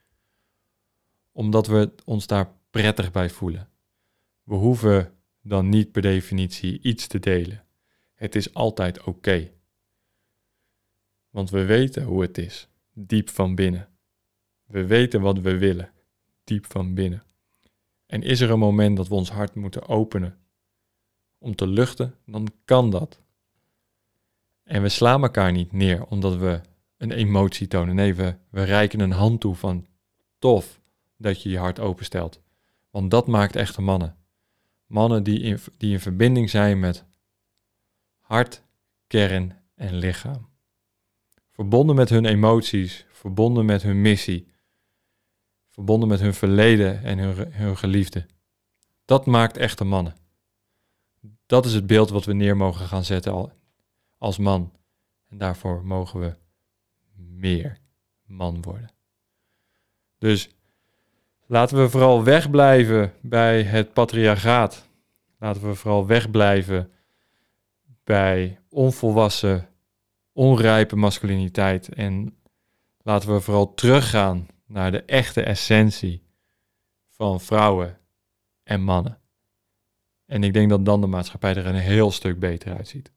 omdat 1.33 1.67
we 1.67 1.93
ons 2.05 2.27
daar 2.27 2.53
prettig 2.71 3.11
bij 3.11 3.31
voelen. 3.31 3.69
We 4.43 4.55
hoeven 4.55 5.13
dan 5.43 5.69
niet 5.69 5.93
per 5.93 6.03
definitie 6.03 6.81
iets 6.83 7.07
te 7.07 7.19
delen. 7.19 7.64
Het 8.25 8.35
is 8.35 8.55
altijd 8.55 9.03
oké. 9.03 9.51
Want 11.31 11.51
we 11.51 11.65
weten 11.65 12.03
hoe 12.03 12.23
het 12.23 12.39
is, 12.39 12.69
diep 12.93 13.31
van 13.31 13.55
binnen. 13.55 13.89
We 14.67 14.87
weten 14.87 15.21
wat 15.21 15.39
we 15.39 15.59
willen, 15.59 15.93
diep 16.45 16.67
van 16.67 16.95
binnen. 16.95 17.23
En 18.07 18.23
is 18.23 18.41
er 18.41 18.51
een 18.51 18.59
moment 18.59 18.97
dat 18.97 19.09
we 19.09 19.15
ons 19.15 19.31
hart 19.31 19.55
moeten 19.55 19.89
openen 19.89 20.39
om 21.39 21.55
te 21.55 21.67
luchten, 21.67 22.15
dan 22.27 22.49
kan 22.65 22.91
dat. 22.91 23.21
En 24.63 24.83
we 24.83 24.89
slaan 24.89 25.23
elkaar 25.23 25.53
niet 25.53 25.73
neer 25.73 26.05
omdat 26.05 26.37
we 26.37 26.61
een 26.97 27.13
emotie 27.13 27.67
tonen. 27.67 27.95
Nee, 27.95 28.15
we, 28.15 28.37
we 28.51 28.63
reiken 28.63 29.01
een 29.01 29.13
hand 29.13 29.41
toe 29.41 29.55
van 29.55 29.87
tof 30.39 30.81
dat 31.17 31.43
je 31.43 31.49
je 31.49 31.59
hart 31.59 31.81
openstelt. 31.81 32.41
Want 32.91 33.11
dat 33.11 33.27
maakt 33.27 33.57
echte 33.57 33.83
mannen. 33.83 34.17
Mannen 34.87 35.23
die 35.23 35.41
in, 35.41 35.59
die 35.77 35.93
in 35.93 36.01
verbinding 36.01 36.51
zijn 36.51 36.81
met 36.81 37.05
hart, 38.25 38.63
kern 39.07 39.57
en 39.75 39.95
lichaam. 39.95 40.49
Verbonden 41.51 41.97
met 41.97 42.09
hun 42.09 42.25
emoties, 42.25 43.07
verbonden 43.11 43.65
met 43.65 43.83
hun 43.83 44.01
missie, 44.01 44.53
verbonden 45.71 46.09
met 46.09 46.21
hun 46.21 46.35
verleden 46.35 47.03
en 47.03 47.19
hun, 47.19 47.53
hun 47.53 47.77
geliefde. 47.77 48.27
Dat 49.05 49.27
maakt 49.27 49.57
echte 49.57 49.85
mannen. 49.85 50.17
Dat 51.47 51.67
is 51.67 51.75
het 51.75 51.87
beeld 51.87 52.11
wat 52.11 52.25
we 52.25 52.33
neer 52.33 52.57
mogen 52.57 52.87
gaan 52.87 53.05
zetten 53.05 53.53
als 54.19 54.39
man. 54.39 54.73
En 55.29 55.39
daarvoor 55.39 55.85
mogen 55.85 56.21
we 56.21 56.37
meer 57.17 57.79
man 58.25 58.63
worden. 58.63 58.91
Dus 60.19 60.49
laten 61.47 61.77
we 61.83 61.91
vooral 61.91 62.25
wegblijven 62.25 63.13
bij 63.21 63.63
het 63.63 63.93
patriarchaat. 63.93 64.89
Laten 65.39 65.69
we 65.69 65.75
vooral 65.75 66.07
wegblijven 66.07 66.94
bij 68.05 68.61
onvolwassen, 68.69 69.69
onrijpe 70.33 70.97
masculiniteit. 70.97 71.89
En 71.89 72.37
laten 73.03 73.35
we 73.35 73.41
vooral 73.41 73.75
teruggaan 73.75 74.47
naar 74.67 74.91
de 74.91 75.03
echte 75.03 75.43
essentie 75.43 76.23
van 77.11 77.41
vrouwen 77.41 77.99
en 78.63 78.83
mannen. 78.83 79.19
En 80.27 80.45
ik 80.45 80.53
denk 80.53 80.71
dat 80.71 80.85
dan 80.85 81.01
de 81.01 81.07
maatschappij 81.07 81.55
er 81.55 81.67
een 81.67 81.75
heel 81.75 82.11
stuk 82.11 82.39
beter 82.39 82.77
uitziet. 82.77 83.13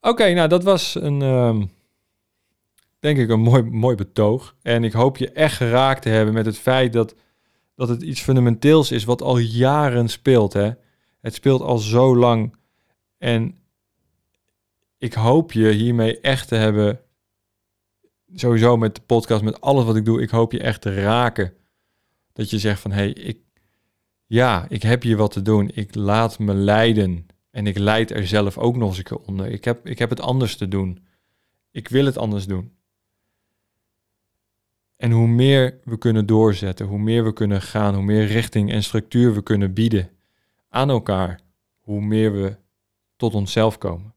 Oké, 0.00 0.32
nou 0.32 0.48
dat 0.48 0.62
was 0.62 0.94
een, 0.94 1.22
ehm, 1.22 1.64
denk 2.98 3.18
ik, 3.18 3.28
een 3.28 3.40
mooi, 3.40 3.62
mooi 3.62 3.96
betoog. 3.96 4.56
En 4.62 4.84
ik 4.84 4.92
hoop 4.92 5.16
je 5.16 5.30
echt 5.30 5.56
geraakt 5.56 6.02
te 6.02 6.08
hebben 6.08 6.34
met 6.34 6.46
het 6.46 6.58
feit 6.58 6.92
dat, 6.92 7.14
dat 7.74 7.88
het 7.88 8.02
iets 8.02 8.20
fundamenteels 8.22 8.90
is 8.90 9.04
wat 9.04 9.22
al 9.22 9.38
jaren 9.38 10.08
speelt. 10.08 10.52
Hè? 10.52 10.70
Het 11.20 11.34
speelt 11.34 11.60
al 11.60 11.78
zo 11.78 12.16
lang. 12.16 12.56
En 13.26 13.58
ik 14.98 15.14
hoop 15.14 15.52
je 15.52 15.70
hiermee 15.70 16.20
echt 16.20 16.48
te 16.48 16.54
hebben, 16.54 17.00
sowieso 18.34 18.76
met 18.76 18.94
de 18.94 19.00
podcast, 19.00 19.42
met 19.42 19.60
alles 19.60 19.84
wat 19.84 19.96
ik 19.96 20.04
doe, 20.04 20.22
ik 20.22 20.30
hoop 20.30 20.52
je 20.52 20.60
echt 20.60 20.80
te 20.80 20.94
raken. 20.94 21.52
Dat 22.32 22.50
je 22.50 22.58
zegt 22.58 22.80
van, 22.80 22.90
hé, 22.90 22.96
hey, 22.96 23.10
ik, 23.10 23.38
ja, 24.26 24.66
ik 24.68 24.82
heb 24.82 25.02
hier 25.02 25.16
wat 25.16 25.30
te 25.30 25.42
doen. 25.42 25.70
Ik 25.74 25.94
laat 25.94 26.38
me 26.38 26.54
leiden. 26.54 27.26
En 27.50 27.66
ik 27.66 27.78
leid 27.78 28.10
er 28.10 28.26
zelf 28.26 28.58
ook 28.58 28.76
nog 28.76 28.88
eens 28.88 28.98
een 28.98 29.04
keer 29.04 29.18
onder. 29.18 29.46
Ik 29.46 29.64
heb, 29.64 29.86
ik 29.86 29.98
heb 29.98 30.10
het 30.10 30.20
anders 30.20 30.56
te 30.56 30.68
doen. 30.68 31.06
Ik 31.70 31.88
wil 31.88 32.04
het 32.04 32.18
anders 32.18 32.46
doen. 32.46 32.72
En 34.96 35.10
hoe 35.10 35.28
meer 35.28 35.80
we 35.84 35.98
kunnen 35.98 36.26
doorzetten, 36.26 36.86
hoe 36.86 36.98
meer 36.98 37.24
we 37.24 37.32
kunnen 37.32 37.62
gaan, 37.62 37.94
hoe 37.94 38.04
meer 38.04 38.26
richting 38.26 38.72
en 38.72 38.82
structuur 38.82 39.34
we 39.34 39.42
kunnen 39.42 39.72
bieden 39.72 40.10
aan 40.68 40.90
elkaar, 40.90 41.40
hoe 41.80 42.00
meer 42.00 42.32
we 42.32 42.56
tot 43.16 43.34
onszelf 43.34 43.78
komen. 43.78 44.14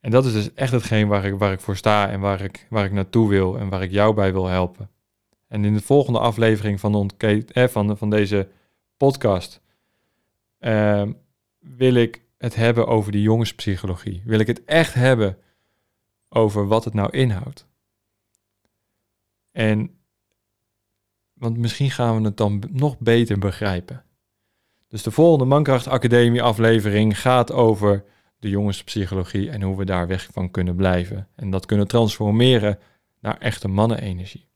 En 0.00 0.10
dat 0.10 0.24
is 0.24 0.32
dus 0.32 0.54
echt 0.54 0.72
hetgeen 0.72 1.08
waar 1.08 1.24
ik, 1.24 1.34
waar 1.34 1.52
ik 1.52 1.60
voor 1.60 1.76
sta 1.76 2.08
en 2.08 2.20
waar 2.20 2.40
ik, 2.40 2.66
waar 2.70 2.84
ik 2.84 2.92
naartoe 2.92 3.28
wil 3.28 3.58
en 3.58 3.68
waar 3.68 3.82
ik 3.82 3.90
jou 3.90 4.14
bij 4.14 4.32
wil 4.32 4.46
helpen. 4.46 4.90
En 5.48 5.64
in 5.64 5.74
de 5.74 5.82
volgende 5.82 6.18
aflevering 6.18 6.80
van, 6.80 7.12
de 7.16 7.44
eh, 7.46 7.68
van, 7.68 7.96
van 7.96 8.10
deze 8.10 8.48
podcast 8.96 9.60
uh, 10.60 11.02
wil 11.58 11.94
ik 11.94 12.22
het 12.38 12.54
hebben 12.54 12.86
over 12.86 13.12
de 13.12 13.22
jongenspsychologie. 13.22 14.22
Wil 14.24 14.38
ik 14.38 14.46
het 14.46 14.64
echt 14.64 14.94
hebben 14.94 15.38
over 16.28 16.66
wat 16.66 16.84
het 16.84 16.94
nou 16.94 17.10
inhoudt. 17.10 17.66
En, 19.50 19.98
want 21.32 21.56
misschien 21.56 21.90
gaan 21.90 22.16
we 22.16 22.24
het 22.24 22.36
dan 22.36 22.62
nog 22.70 22.98
beter 22.98 23.38
begrijpen. 23.38 24.04
Dus 24.88 25.02
de 25.02 25.10
volgende 25.10 25.44
Mankracht 25.44 25.86
Academie 25.86 26.42
aflevering 26.42 27.20
gaat 27.20 27.52
over 27.52 28.04
de 28.38 28.48
jongenspsychologie 28.48 29.50
en 29.50 29.62
hoe 29.62 29.76
we 29.76 29.84
daar 29.84 30.06
weg 30.06 30.28
van 30.32 30.50
kunnen 30.50 30.76
blijven. 30.76 31.28
En 31.34 31.50
dat 31.50 31.66
kunnen 31.66 31.88
transformeren 31.88 32.78
naar 33.20 33.38
echte 33.38 33.68
mannenenergie. 33.68 34.46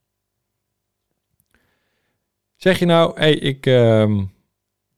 Zeg 2.57 2.79
je 2.79 2.85
nou, 2.85 3.21
hey, 3.21 3.35
ik, 3.35 3.66
uh, 3.66 4.21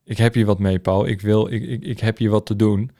ik 0.04 0.18
heb 0.18 0.34
hier 0.34 0.46
wat 0.46 0.58
mee, 0.58 0.78
Paul. 0.78 1.06
Ik, 1.06 1.20
wil, 1.20 1.52
ik, 1.52 1.62
ik, 1.62 1.82
ik 1.82 2.00
heb 2.00 2.18
hier 2.18 2.30
wat 2.30 2.46
te 2.46 2.56
doen. 2.56 2.90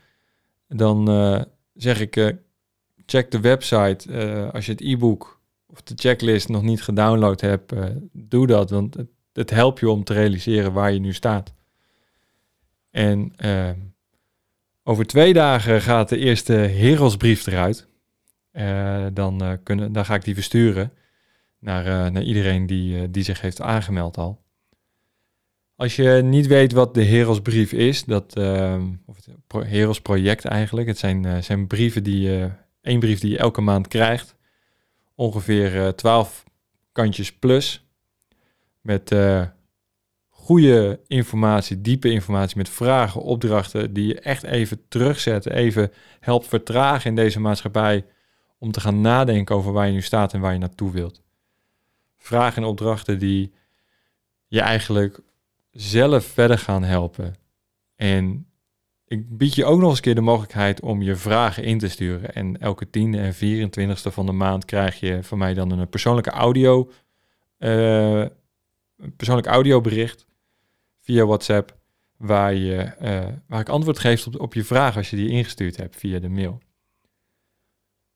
Dan 0.68 1.10
uh, 1.10 1.42
zeg 1.74 2.00
ik, 2.00 2.16
uh, 2.16 2.28
check 3.06 3.30
de 3.30 3.40
website. 3.40 4.08
Uh, 4.08 4.50
als 4.52 4.66
je 4.66 4.72
het 4.72 4.80
e-book 4.80 5.40
of 5.66 5.82
de 5.82 5.94
checklist 5.96 6.48
nog 6.48 6.62
niet 6.62 6.82
gedownload 6.82 7.40
hebt, 7.40 7.72
doe 8.12 8.46
dat. 8.46 8.70
Want 8.70 8.94
het, 8.94 9.08
het, 9.32 9.50
helpt 9.50 9.80
je 9.80 9.90
om 9.90 10.04
te 10.04 10.12
realiseren 10.12 10.72
waar 10.72 10.92
je 10.92 10.98
nu 10.98 11.12
staat. 11.12 11.54
En 12.94 13.32
ehm, 13.36 13.78
over 14.82 15.06
twee 15.06 15.32
dagen 15.32 15.82
gaat 15.82 16.08
de 16.08 16.18
eerste 16.18 16.52
Herosbrief 16.52 17.46
eruit. 17.46 17.88
dan, 19.12 19.58
kunnen, 19.62 19.92
dan 19.92 20.04
ga 20.04 20.14
ik 20.14 20.24
die 20.24 20.34
versturen 20.34 20.92
naar, 21.58 22.12
naar 22.12 22.22
iedereen 22.22 22.66
die, 22.66 23.10
die 23.10 23.22
zich 23.22 23.40
heeft 23.40 23.60
aangemeld 23.60 24.16
al. 24.16 24.44
Als 25.76 25.96
je 25.96 26.20
niet 26.24 26.46
weet 26.46 26.72
wat 26.72 26.94
de 26.94 27.02
Herosbrief 27.02 27.72
is, 27.72 28.04
dat, 28.04 28.36
uh, 28.38 28.82
of 29.06 29.16
het 29.16 29.68
Heros 29.68 30.00
project 30.00 30.44
eigenlijk, 30.44 30.86
het 30.86 30.98
zijn, 30.98 31.44
zijn 31.44 31.66
brieven 31.66 32.02
die 32.02 32.20
je, 32.20 32.50
één 32.80 33.00
brief 33.00 33.20
die 33.20 33.30
je 33.30 33.38
elke 33.38 33.60
maand 33.60 33.88
krijgt, 33.88 34.36
ongeveer 35.14 35.86
eh, 35.86 35.88
12 35.88 36.44
kantjes 36.92 37.32
plus, 37.32 37.86
met 38.80 39.14
goede 40.44 41.00
informatie, 41.06 41.80
diepe 41.80 42.10
informatie, 42.10 42.56
met 42.56 42.68
vragen, 42.68 43.20
opdrachten, 43.20 43.92
die 43.92 44.06
je 44.06 44.20
echt 44.20 44.42
even 44.42 44.88
terugzetten, 44.88 45.52
even 45.52 45.92
helpt 46.20 46.46
vertragen 46.46 47.10
in 47.10 47.16
deze 47.16 47.40
maatschappij, 47.40 48.04
om 48.58 48.72
te 48.72 48.80
gaan 48.80 49.00
nadenken 49.00 49.56
over 49.56 49.72
waar 49.72 49.86
je 49.86 49.92
nu 49.92 50.02
staat 50.02 50.32
en 50.32 50.40
waar 50.40 50.52
je 50.52 50.58
naartoe 50.58 50.90
wilt. 50.90 51.22
Vragen 52.16 52.62
en 52.62 52.68
opdrachten 52.68 53.18
die 53.18 53.52
je 54.46 54.60
eigenlijk 54.60 55.20
zelf 55.70 56.24
verder 56.24 56.58
gaan 56.58 56.82
helpen. 56.82 57.34
En 57.96 58.46
ik 59.06 59.36
bied 59.36 59.54
je 59.54 59.64
ook 59.64 59.80
nog 59.80 59.90
eens 59.90 60.00
keer 60.00 60.14
de 60.14 60.20
mogelijkheid 60.20 60.80
om 60.80 61.02
je 61.02 61.16
vragen 61.16 61.64
in 61.64 61.78
te 61.78 61.88
sturen. 61.88 62.34
En 62.34 62.60
elke 62.60 62.90
tiende 62.90 63.18
en 63.18 63.34
24ste 63.34 64.12
van 64.12 64.26
de 64.26 64.32
maand 64.32 64.64
krijg 64.64 65.00
je 65.00 65.22
van 65.22 65.38
mij 65.38 65.54
dan 65.54 65.70
een 65.70 65.88
persoonlijke 65.88 66.30
audio, 66.30 66.90
uh, 67.58 68.20
een 68.96 69.16
persoonlijk 69.16 69.46
audiobericht 69.46 70.32
via 71.04 71.24
WhatsApp, 71.24 71.76
waar, 72.16 72.54
je, 72.54 72.92
uh, 73.02 73.26
waar 73.46 73.60
ik 73.60 73.68
antwoord 73.68 73.98
geef 73.98 74.26
op, 74.26 74.40
op 74.40 74.54
je 74.54 74.64
vraag 74.64 74.96
als 74.96 75.10
je 75.10 75.16
die 75.16 75.28
ingestuurd 75.28 75.76
hebt 75.76 75.96
via 75.96 76.18
de 76.18 76.28
mail. 76.28 76.58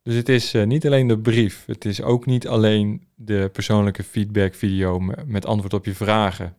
Dus 0.03 0.15
het 0.15 0.29
is 0.29 0.55
uh, 0.55 0.67
niet 0.67 0.87
alleen 0.87 1.07
de 1.07 1.19
brief, 1.19 1.65
het 1.67 1.85
is 1.85 2.03
ook 2.03 2.27
niet 2.27 2.49
alleen 2.49 3.07
de 3.15 3.51
persoonlijke 3.53 4.03
feedback 4.03 4.55
video 4.55 4.99
met 5.25 5.47
antwoord 5.47 5.75
op 5.75 5.85
je 5.85 5.95
vragen. 5.95 6.57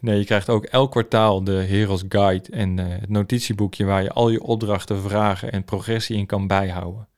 Nee, 0.00 0.18
je 0.18 0.24
krijgt 0.24 0.48
ook 0.48 0.64
elk 0.64 0.90
kwartaal 0.90 1.44
de 1.44 1.52
Heroes 1.52 2.04
Guide 2.08 2.50
en 2.50 2.78
uh, 2.78 2.84
het 2.88 3.08
notitieboekje 3.08 3.84
waar 3.84 4.02
je 4.02 4.12
al 4.12 4.28
je 4.28 4.42
opdrachten, 4.42 5.00
vragen 5.00 5.52
en 5.52 5.64
progressie 5.64 6.16
in 6.16 6.26
kan 6.26 6.46
bijhouden. 6.46 7.08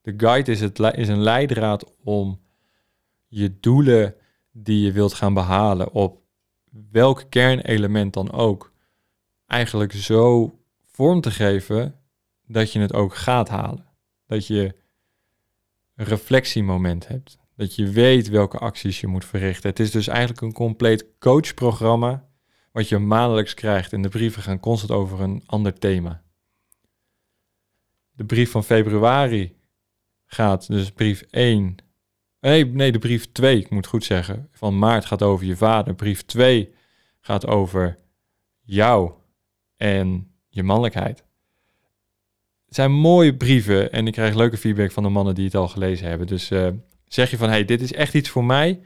De 0.00 0.14
guide 0.16 0.50
is, 0.50 0.60
het, 0.60 0.78
is 0.78 1.08
een 1.08 1.22
leidraad 1.22 1.94
om 2.04 2.40
je 3.26 3.60
doelen 3.60 4.14
die 4.52 4.84
je 4.84 4.92
wilt 4.92 5.14
gaan 5.14 5.34
behalen 5.34 5.92
op 5.92 6.19
welk 6.90 7.24
kernelement 7.28 8.12
dan 8.12 8.32
ook, 8.32 8.72
eigenlijk 9.46 9.92
zo 9.92 10.54
vorm 10.84 11.20
te 11.20 11.30
geven 11.30 12.00
dat 12.46 12.72
je 12.72 12.80
het 12.80 12.92
ook 12.92 13.14
gaat 13.14 13.48
halen. 13.48 13.86
Dat 14.26 14.46
je 14.46 14.74
een 15.94 16.04
reflectiemoment 16.04 17.08
hebt. 17.08 17.38
Dat 17.56 17.74
je 17.74 17.90
weet 17.90 18.28
welke 18.28 18.58
acties 18.58 19.00
je 19.00 19.06
moet 19.06 19.24
verrichten. 19.24 19.70
Het 19.70 19.78
is 19.78 19.90
dus 19.90 20.08
eigenlijk 20.08 20.40
een 20.40 20.52
compleet 20.52 21.06
coachprogramma 21.18 22.28
wat 22.72 22.88
je 22.88 22.98
maandelijks 22.98 23.54
krijgt. 23.54 23.92
En 23.92 24.02
de 24.02 24.08
brieven 24.08 24.42
gaan 24.42 24.60
constant 24.60 24.92
over 24.92 25.20
een 25.20 25.42
ander 25.46 25.78
thema. 25.78 26.22
De 28.10 28.24
brief 28.24 28.50
van 28.50 28.64
februari 28.64 29.56
gaat, 30.26 30.66
dus 30.66 30.90
brief 30.90 31.20
1. 31.30 31.76
Nee, 32.40 32.66
nee, 32.66 32.92
de 32.92 32.98
brief 32.98 33.32
2, 33.32 33.58
ik 33.58 33.70
moet 33.70 33.86
goed 33.86 34.04
zeggen. 34.04 34.48
Van 34.52 34.78
maart 34.78 35.04
gaat 35.04 35.22
over 35.22 35.46
je 35.46 35.56
vader. 35.56 35.94
Brief 35.94 36.24
2 36.24 36.74
gaat 37.20 37.46
over 37.46 37.98
jou 38.60 39.12
en 39.76 40.32
je 40.48 40.62
mannelijkheid. 40.62 41.24
Het 42.66 42.74
zijn 42.74 42.92
mooie 42.92 43.36
brieven 43.36 43.92
en 43.92 44.06
ik 44.06 44.12
krijg 44.12 44.34
leuke 44.34 44.56
feedback 44.56 44.92
van 44.92 45.02
de 45.02 45.08
mannen 45.08 45.34
die 45.34 45.44
het 45.44 45.54
al 45.54 45.68
gelezen 45.68 46.08
hebben. 46.08 46.26
Dus 46.26 46.50
uh, 46.50 46.68
zeg 47.06 47.30
je 47.30 47.36
van, 47.36 47.48
hey, 47.48 47.64
dit 47.64 47.80
is 47.80 47.92
echt 47.92 48.14
iets 48.14 48.28
voor 48.28 48.44
mij. 48.44 48.80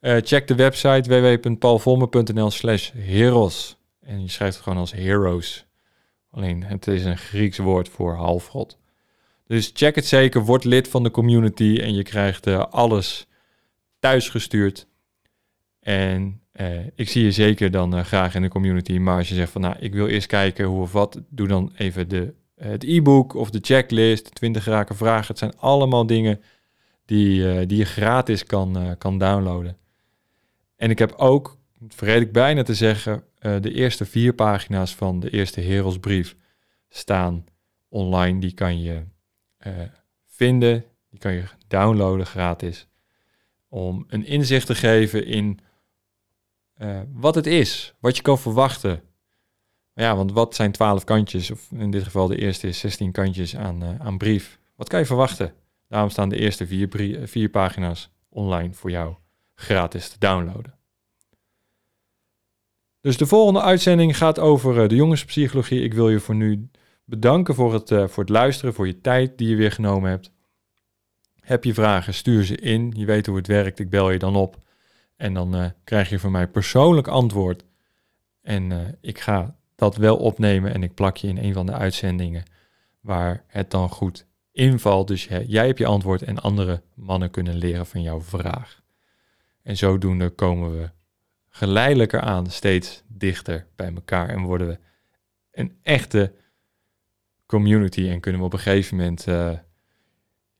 Uh, 0.00 0.16
check 0.20 0.46
de 0.46 0.54
website 0.54 1.08
www.paulvolmer.nl 1.08 2.50
slash 2.50 2.90
heroes. 2.92 3.76
En 4.00 4.22
je 4.22 4.28
schrijft 4.28 4.54
het 4.54 4.62
gewoon 4.62 4.78
als 4.78 4.92
heroes. 4.92 5.66
Alleen 6.30 6.64
het 6.64 6.86
is 6.86 7.04
een 7.04 7.18
Grieks 7.18 7.58
woord 7.58 7.88
voor 7.88 8.14
halfgod. 8.14 8.78
Dus 9.46 9.70
check 9.74 9.94
het 9.94 10.06
zeker, 10.06 10.44
word 10.44 10.64
lid 10.64 10.88
van 10.88 11.02
de 11.02 11.10
community 11.10 11.78
en 11.82 11.94
je 11.94 12.02
krijgt 12.02 12.46
uh, 12.46 12.64
alles 12.70 13.26
thuisgestuurd. 13.98 14.86
En 15.80 16.40
uh, 16.60 16.86
ik 16.94 17.08
zie 17.08 17.24
je 17.24 17.32
zeker 17.32 17.70
dan 17.70 17.96
uh, 17.96 18.04
graag 18.04 18.34
in 18.34 18.42
de 18.42 18.48
community. 18.48 18.98
Maar 18.98 19.16
als 19.16 19.28
je 19.28 19.34
zegt 19.34 19.52
van 19.52 19.60
nou, 19.60 19.76
ik 19.78 19.92
wil 19.92 20.06
eerst 20.06 20.26
kijken 20.26 20.64
hoe 20.64 20.80
of 20.80 20.92
wat, 20.92 21.20
doe 21.28 21.48
dan 21.48 21.72
even 21.76 22.08
de, 22.08 22.34
het 22.54 22.84
e-book 22.84 23.34
of 23.34 23.50
de 23.50 23.58
checklist, 23.62 24.34
20 24.34 24.64
raken 24.64 24.96
vragen. 24.96 25.26
Het 25.26 25.38
zijn 25.38 25.58
allemaal 25.58 26.06
dingen 26.06 26.40
die, 27.04 27.66
die 27.66 27.78
je 27.78 27.84
gratis 27.84 28.44
kan, 28.44 28.94
kan 28.98 29.18
downloaden. 29.18 29.76
En 30.76 30.90
ik 30.90 30.98
heb 30.98 31.12
ook, 31.12 31.58
vergeet 31.88 32.20
ik 32.20 32.32
bijna 32.32 32.62
te 32.62 32.74
zeggen, 32.74 33.24
de 33.38 33.72
eerste 33.72 34.04
vier 34.04 34.34
pagina's 34.34 34.94
van 34.94 35.20
de 35.20 35.30
eerste 35.30 35.60
Herelsbrief 35.60 36.36
staan 36.88 37.44
online. 37.88 38.40
Die 38.40 38.52
kan 38.52 38.82
je 38.82 39.02
uh, 39.66 39.72
vinden. 40.26 40.84
Die 41.10 41.18
kan 41.18 41.32
je 41.32 41.44
downloaden 41.68 42.26
gratis. 42.26 42.88
Om 43.68 44.04
een 44.08 44.24
inzicht 44.24 44.66
te 44.66 44.74
geven 44.74 45.26
in 45.26 45.60
uh, 46.78 47.00
wat 47.12 47.34
het 47.34 47.46
is, 47.46 47.94
wat 48.00 48.16
je 48.16 48.22
kan 48.22 48.38
verwachten. 48.38 49.02
Ja, 49.94 50.16
want 50.16 50.32
wat 50.32 50.54
zijn 50.54 50.72
12 50.72 51.04
kantjes, 51.04 51.50
of 51.50 51.70
in 51.70 51.90
dit 51.90 52.02
geval 52.02 52.26
de 52.26 52.38
eerste 52.38 52.68
is 52.68 52.78
16 52.78 53.12
kantjes 53.12 53.56
aan, 53.56 53.82
uh, 53.82 54.00
aan 54.00 54.18
brief. 54.18 54.58
Wat 54.74 54.88
kan 54.88 54.98
je 54.98 55.06
verwachten? 55.06 55.54
Daarom 55.88 56.10
staan 56.10 56.28
de 56.28 56.38
eerste 56.38 56.66
vier, 56.66 56.88
vier 57.28 57.48
pagina's 57.48 58.10
online 58.28 58.74
voor 58.74 58.90
jou 58.90 59.14
gratis 59.54 60.08
te 60.08 60.18
downloaden. 60.18 60.74
Dus 63.00 63.16
de 63.16 63.26
volgende 63.26 63.62
uitzending 63.62 64.16
gaat 64.16 64.38
over 64.38 64.88
de 64.88 64.94
jongenspsychologie. 64.94 65.82
Ik 65.82 65.94
wil 65.94 66.10
je 66.10 66.20
voor 66.20 66.34
nu 66.34 66.68
bedanken 67.06 67.54
voor 67.54 67.72
het, 67.72 67.90
uh, 67.90 68.06
voor 68.08 68.22
het 68.22 68.32
luisteren, 68.32 68.74
voor 68.74 68.86
je 68.86 69.00
tijd 69.00 69.38
die 69.38 69.48
je 69.48 69.56
weer 69.56 69.72
genomen 69.72 70.10
hebt. 70.10 70.30
Heb 71.40 71.64
je 71.64 71.74
vragen, 71.74 72.14
stuur 72.14 72.44
ze 72.44 72.56
in. 72.56 72.92
Je 72.96 73.04
weet 73.04 73.26
hoe 73.26 73.36
het 73.36 73.46
werkt, 73.46 73.78
ik 73.78 73.90
bel 73.90 74.10
je 74.10 74.18
dan 74.18 74.36
op. 74.36 74.58
En 75.16 75.34
dan 75.34 75.56
uh, 75.56 75.66
krijg 75.84 76.08
je 76.08 76.18
van 76.18 76.30
mij 76.30 76.48
persoonlijk 76.48 77.08
antwoord. 77.08 77.64
En 78.42 78.70
uh, 78.70 78.80
ik 79.00 79.18
ga 79.18 79.56
dat 79.74 79.96
wel 79.96 80.16
opnemen 80.16 80.74
en 80.74 80.82
ik 80.82 80.94
plak 80.94 81.16
je 81.16 81.28
in 81.28 81.38
een 81.38 81.52
van 81.52 81.66
de 81.66 81.72
uitzendingen 81.72 82.44
waar 83.00 83.44
het 83.46 83.70
dan 83.70 83.88
goed 83.88 84.26
invalt. 84.52 85.08
Dus 85.08 85.24
jij 85.46 85.66
hebt 85.66 85.78
je 85.78 85.86
antwoord 85.86 86.22
en 86.22 86.38
andere 86.38 86.82
mannen 86.94 87.30
kunnen 87.30 87.54
leren 87.54 87.86
van 87.86 88.02
jouw 88.02 88.20
vraag. 88.20 88.82
En 89.62 89.76
zodoende 89.76 90.30
komen 90.30 90.80
we 90.80 90.90
geleidelijker 91.48 92.20
aan 92.20 92.46
steeds 92.46 93.02
dichter 93.08 93.66
bij 93.76 93.92
elkaar 93.94 94.28
en 94.28 94.42
worden 94.42 94.66
we 94.66 94.78
een 95.50 95.78
echte 95.82 96.32
community 97.46 98.08
en 98.08 98.20
kunnen 98.20 98.40
we 98.40 98.46
op 98.46 98.52
een 98.52 98.58
gegeven 98.58 98.96
moment 98.96 99.26
uh, 99.28 99.52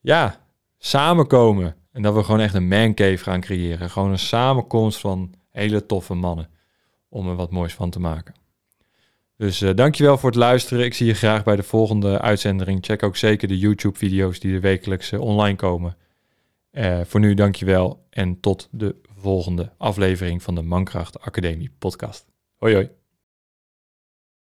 ja, 0.00 0.46
samenkomen. 0.78 1.76
En 1.92 2.02
dat 2.02 2.14
we 2.14 2.22
gewoon 2.22 2.40
echt 2.40 2.54
een 2.54 2.68
mancave 2.68 3.16
gaan 3.16 3.40
creëren. 3.40 3.90
Gewoon 3.90 4.10
een 4.10 4.18
samenkomst 4.18 5.00
van 5.00 5.34
hele 5.50 5.86
toffe 5.86 6.14
mannen. 6.14 6.50
Om 7.08 7.28
er 7.28 7.36
wat 7.36 7.50
moois 7.50 7.74
van 7.74 7.90
te 7.90 8.00
maken. 8.00 8.34
Dus 9.36 9.60
uh, 9.60 9.74
dankjewel 9.74 10.18
voor 10.18 10.30
het 10.30 10.38
luisteren. 10.38 10.84
Ik 10.84 10.94
zie 10.94 11.06
je 11.06 11.14
graag 11.14 11.44
bij 11.44 11.56
de 11.56 11.62
volgende 11.62 12.20
uitzending. 12.20 12.84
Check 12.84 13.02
ook 13.02 13.16
zeker 13.16 13.48
de 13.48 13.58
YouTube-video's 13.58 14.40
die 14.40 14.54
er 14.54 14.60
wekelijks 14.60 15.12
uh, 15.12 15.20
online 15.20 15.56
komen. 15.56 15.96
Voor 17.02 17.20
nu 17.20 17.34
dankjewel 17.34 18.06
en 18.10 18.40
tot 18.40 18.68
de 18.70 18.96
volgende 19.16 19.72
aflevering 19.78 20.42
van 20.42 20.54
de 20.54 20.62
Mankracht 20.62 21.20
Academie 21.20 21.70
podcast. 21.78 22.26
Hoi 22.56 22.74
hoi. 22.74 23.05